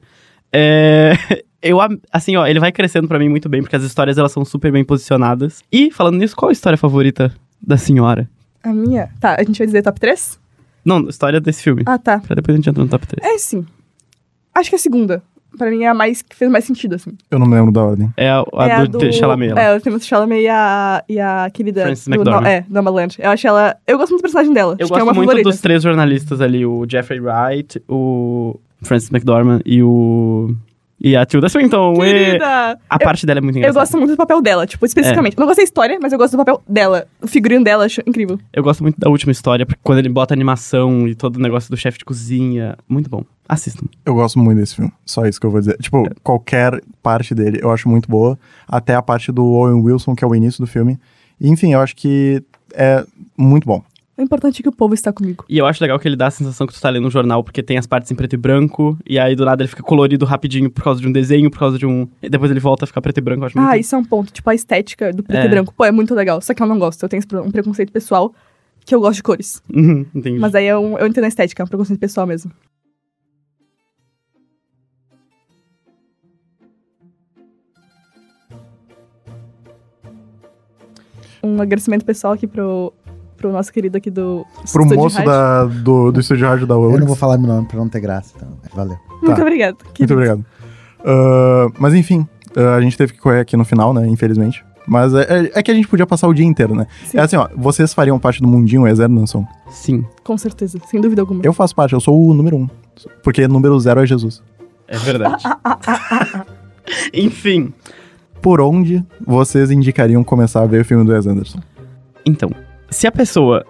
[0.51, 1.13] É.
[1.61, 1.77] Eu,
[2.09, 4.71] assim, ó, ele vai crescendo pra mim muito bem, porque as histórias elas são super
[4.71, 5.61] bem posicionadas.
[5.69, 8.29] E, falando nisso, qual a história favorita da senhora?
[8.63, 9.09] A minha.
[9.19, 10.39] Tá, a gente vai dizer top 3?
[10.85, 11.83] Não, história desse filme.
[11.85, 12.19] Ah, tá.
[12.19, 13.29] Pra depois a gente entrar no top 3.
[13.29, 13.65] É sim.
[14.55, 15.21] Acho que a segunda.
[15.57, 17.11] Pra mim é a mais que fez mais sentido, assim.
[17.29, 18.09] Eu não me lembro da ordem.
[18.15, 19.53] É a, a é do, Chalamet.
[19.53, 19.61] lá.
[19.61, 21.83] É, o Timothée Chalamet e a, e a querida...
[21.83, 22.41] Frances do, McDormand.
[22.41, 23.15] no, é, Nomadland.
[23.19, 23.75] Eu acho ela...
[23.87, 24.75] Eu gosto muito do personagem dela.
[24.79, 25.49] Eu acho que é gosto uma muito favorita.
[25.49, 30.55] dos três jornalistas ali, o Jeffrey Wright, o Francis McDormand e o...
[31.01, 31.93] E a Tilda Swinton.
[31.93, 32.77] E Querida!
[32.89, 33.79] a Eu- parte dela é muito Eu engraçada.
[33.85, 35.35] gosto muito do papel dela, tipo, especificamente.
[35.37, 35.39] É.
[35.39, 37.07] Não gostei da história, mas eu gosto do papel dela.
[37.21, 38.37] O figurino dela, acho incrível.
[38.51, 41.69] Eu gosto muito da última história, porque quando ele bota animação e todo o negócio
[41.69, 42.77] do chefe de cozinha.
[42.87, 43.23] Muito bom.
[43.47, 43.85] Assistam.
[44.05, 44.91] Eu gosto muito desse filme.
[45.05, 45.77] Só isso que eu vou dizer.
[45.77, 48.37] Tipo, qualquer parte dele eu acho muito boa.
[48.67, 50.99] Até a parte do Owen Wilson, que é o início do filme.
[51.39, 52.43] E, enfim, eu acho que
[52.73, 53.03] é
[53.37, 53.81] muito bom.
[54.19, 55.45] O importante é que o povo está comigo.
[55.47, 57.41] E eu acho legal que ele dá a sensação que tu tá lendo um jornal,
[57.41, 60.25] porque tem as partes em preto e branco, e aí do nada ele fica colorido
[60.25, 62.05] rapidinho por causa de um desenho, por causa de um.
[62.21, 63.43] E depois ele volta a ficar preto e branco.
[63.43, 64.33] Eu acho muito Ah, isso é um ponto.
[64.33, 65.45] Tipo, a estética do preto É.
[65.45, 65.73] e branco.
[65.73, 66.41] Pô, é muito legal.
[66.41, 67.01] Só que eu não gosto.
[67.01, 68.33] Eu tenho um preconceito pessoal
[68.85, 69.63] que eu gosto de cores.
[69.73, 70.37] Uhum, Entendi.
[70.37, 72.51] Mas aí eu, eu entendo a estética, é um preconceito pessoal mesmo.
[81.41, 82.93] Um agradecimento pessoal aqui pro,
[83.39, 86.99] pro nosso querido aqui do Pro moço da, do, do estúdio rádio da Eu URGS.
[86.99, 88.49] não vou falar meu nome pra não ter graça, então.
[88.75, 88.97] Valeu.
[89.21, 89.41] Muito Tá.
[89.41, 89.77] obrigado.
[89.97, 90.45] Muito obrigado.
[91.05, 94.07] Ah, mas enfim, ah, a gente teve que correr aqui no final, né?
[94.07, 94.63] Infelizmente.
[94.87, 96.87] Mas é, é- é que a gente podia passar o dia inteiro, né?
[97.05, 97.17] Sim.
[97.17, 99.45] É assim, ó, vocês fariam parte do mundinho Wes Anderson?
[99.69, 101.41] Sim, Com certeza, sem dúvida alguma.
[101.43, 102.67] Eu faço parte, eu sou o número um.
[103.23, 104.41] Porque número zero é Jesus.
[104.87, 105.43] é verdade.
[107.13, 107.73] Enfim.
[108.41, 111.59] Por onde vocês indicariam começar a ver o filme do Wes Anderson?
[112.25, 112.49] Então,
[112.89, 113.65] se a pessoa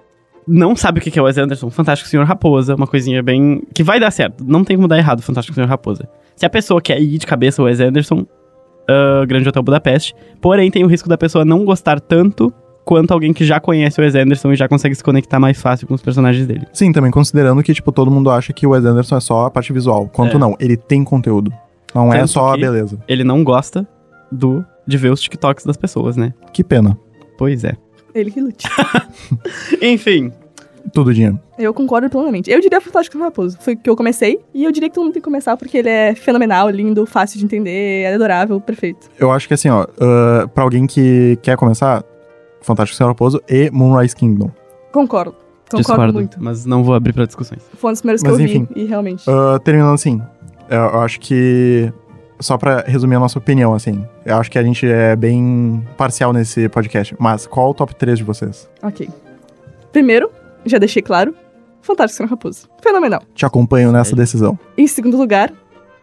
[0.47, 3.61] não sabe o que é o Wes Anderson, Fantástico Senhor Raposa, uma coisinha bem.
[3.73, 4.43] que vai dar certo.
[4.45, 6.09] Não tem como dar errado, Fantástico Senhor Raposa.
[6.35, 8.25] Se a pessoa quer ir de cabeça o Wes Anderson,
[8.89, 10.15] ah, Grande Hotel Budapeste.
[10.41, 12.51] Porém, tem o risco da pessoa não gostar tanto
[12.83, 15.87] quanto alguém que já conhece o Wes Anderson e já consegue se conectar mais fácil
[15.87, 16.65] com os personagens dele.
[16.73, 19.51] Sim, também considerando que, tipo, todo mundo acha que o Wes Anderson é só a
[19.51, 20.09] parte visual.
[20.11, 20.39] Quanto É.
[20.39, 21.53] não, ele tem conteúdo.
[21.93, 22.99] Não é Tanto só a beleza.
[23.07, 23.87] Ele não gosta
[24.31, 26.33] do de ver os TikToks das pessoas, né?
[26.51, 26.97] Que pena.
[27.37, 27.73] Pois é.
[28.13, 28.67] Ele que lute.
[29.81, 30.31] Enfim,
[30.93, 31.39] Tudo dinheiro.
[31.57, 32.49] Eu concordo plenamente.
[32.49, 33.57] Eu diria Fantástico Raposo.
[33.59, 34.39] Foi que eu comecei.
[34.53, 37.37] E eu diria que todo mundo tem que começar porque ele é fenomenal, lindo, fácil
[37.37, 39.07] de entender, é adorável, perfeito.
[39.19, 42.03] Eu acho que assim, ó, ah, pra alguém que quer começar,
[42.61, 44.49] Fantástico Senhor Raposo e Moonrise Kingdom.
[44.91, 45.35] Concordo.
[45.69, 46.37] Concordo discordo, muito.
[46.41, 47.61] mas não vou abrir pra discussões.
[47.75, 48.67] Foi um dos primeiros Mas, que eu enfim.
[48.73, 48.81] vi.
[48.81, 49.23] E realmente.
[49.29, 50.19] Ah, terminando assim,
[50.67, 51.93] eu acho que.
[52.39, 56.31] Só pra resumir a nossa opinião, assim, eu acho que a gente é bem parcial
[56.31, 57.15] nesse podcast.
[57.19, 58.69] Mas qual o top 3 de vocês?
[58.81, 59.09] Ok.
[59.91, 60.31] Primeiro,
[60.65, 61.35] já deixei claro,
[61.81, 62.69] Fantástico Senhor Raposo.
[62.81, 63.21] Fenomenal.
[63.33, 64.57] Te acompanho nessa decisão.
[64.77, 65.51] Em segundo lugar,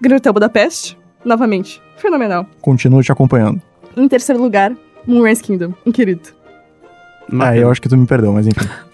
[0.00, 0.98] Grande Hotel Budapeste.
[1.24, 2.46] Novamente, fenomenal.
[2.60, 3.60] Continuo te acompanhando.
[3.96, 4.76] Em terceiro lugar,
[5.06, 5.72] Moonrise Kingdom.
[5.84, 6.28] Um querido.
[7.40, 8.68] Ah, eu acho que tu me perdeu, mas enfim.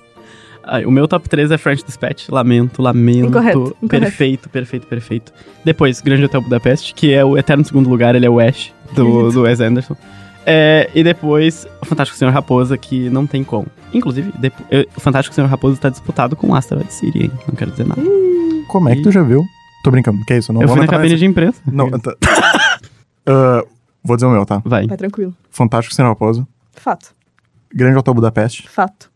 [0.87, 2.29] O meu top 3 é French Dispatch.
[2.29, 3.29] Lamento, lamento.
[3.29, 3.89] Incorreto, incorreto.
[3.89, 5.33] Perfeito, perfeito, perfeito.
[5.65, 9.31] Depois, Grande Hotel Budapeste, que é o eterno segundo lugar, ele é o Ash, do,
[9.33, 9.97] do Wes Anderson.
[10.45, 13.67] É, e depois, o Fantástico Senhor Raposa, que não tem como.
[13.95, 17.33] Inclusive, depo- eu- o Fantástico Senhor Raposa tá disputado com o Asteroid City, hein?
[17.47, 18.03] Não quero dizer nada.
[18.69, 19.45] Como é que tu já viu?
[19.85, 20.53] Tô brincando, que é isso?
[20.53, 21.61] Não eu vou fui na cabine de imprensa.
[21.71, 22.15] Não, tá.
[23.27, 23.63] Ah,
[24.03, 24.61] vou dizer o meu, tá?
[24.65, 24.87] Vai.
[24.87, 25.35] Vai tranquilo.
[25.51, 27.15] Fantástico Senhor Raposo, Fato.
[27.75, 29.12] Grande Hotel Budapeste, Fato.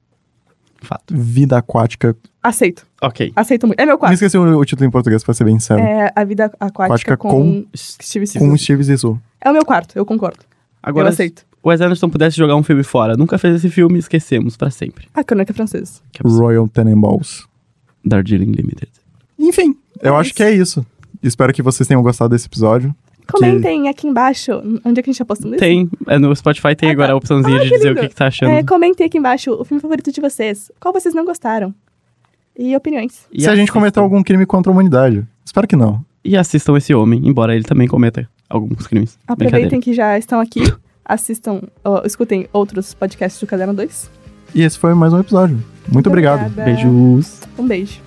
[0.83, 1.15] Fato.
[1.17, 2.17] Vida Aquática.
[2.43, 2.87] Aceito.
[3.03, 3.33] Ok.
[3.35, 3.81] Aceito muito.
[3.81, 4.15] É meu Me quarto.
[4.15, 5.81] esqueci o, o título em português, pra ser bem sincero.
[5.81, 8.39] É a vida aquática Aquática com, com- Steve Sisu.
[8.39, 9.19] Com Steve Zissou.
[9.41, 10.39] É o meu quarto, eu concordo.
[10.83, 11.45] Agora, eu aceito.
[11.63, 15.09] o Wes Anderson pudesse jogar um filme fora, nunca fez esse filme, esquecemos pra sempre.
[15.15, 16.01] A crônica francesa.
[16.13, 16.43] Que absurdo.
[16.45, 17.47] Royal Tenenbaums.
[18.05, 18.91] Darjeeling Limited.
[19.39, 20.35] Enfim, eu É acho isso.
[20.37, 20.87] que é isso.
[21.23, 22.95] Espero que vocês tenham gostado desse episódio.
[23.33, 24.53] Comentem aqui embaixo.
[24.85, 25.61] Onde é que a gente tá postando isso?
[25.61, 27.13] Tem, é, no Spotify tem Ah, agora tá.
[27.15, 28.01] a opçãozinha Ah, de que dizer o lindo.
[28.03, 28.51] que, que tá achando.
[28.53, 30.71] É, comentem aqui embaixo o filme favorito de vocês.
[30.81, 31.75] Qual vocês não gostaram?
[32.59, 33.27] E opiniões.
[33.33, 33.73] E Se a gente assistam.
[33.75, 35.27] cometeu algum crime contra a humanidade.
[35.45, 36.05] Espero que não.
[36.25, 39.19] E assistam esse homem, embora ele também cometa alguns crimes.
[39.29, 40.63] Aproveitem que já estão aqui,
[41.05, 44.11] assistam, ó, escutem outros podcasts do Caderno 2.
[44.55, 45.63] E esse foi mais um episódio.
[45.93, 46.47] Muito obrigado.
[46.47, 46.65] Obrigada.
[46.73, 47.41] Beijos.
[47.59, 48.06] Um beijo.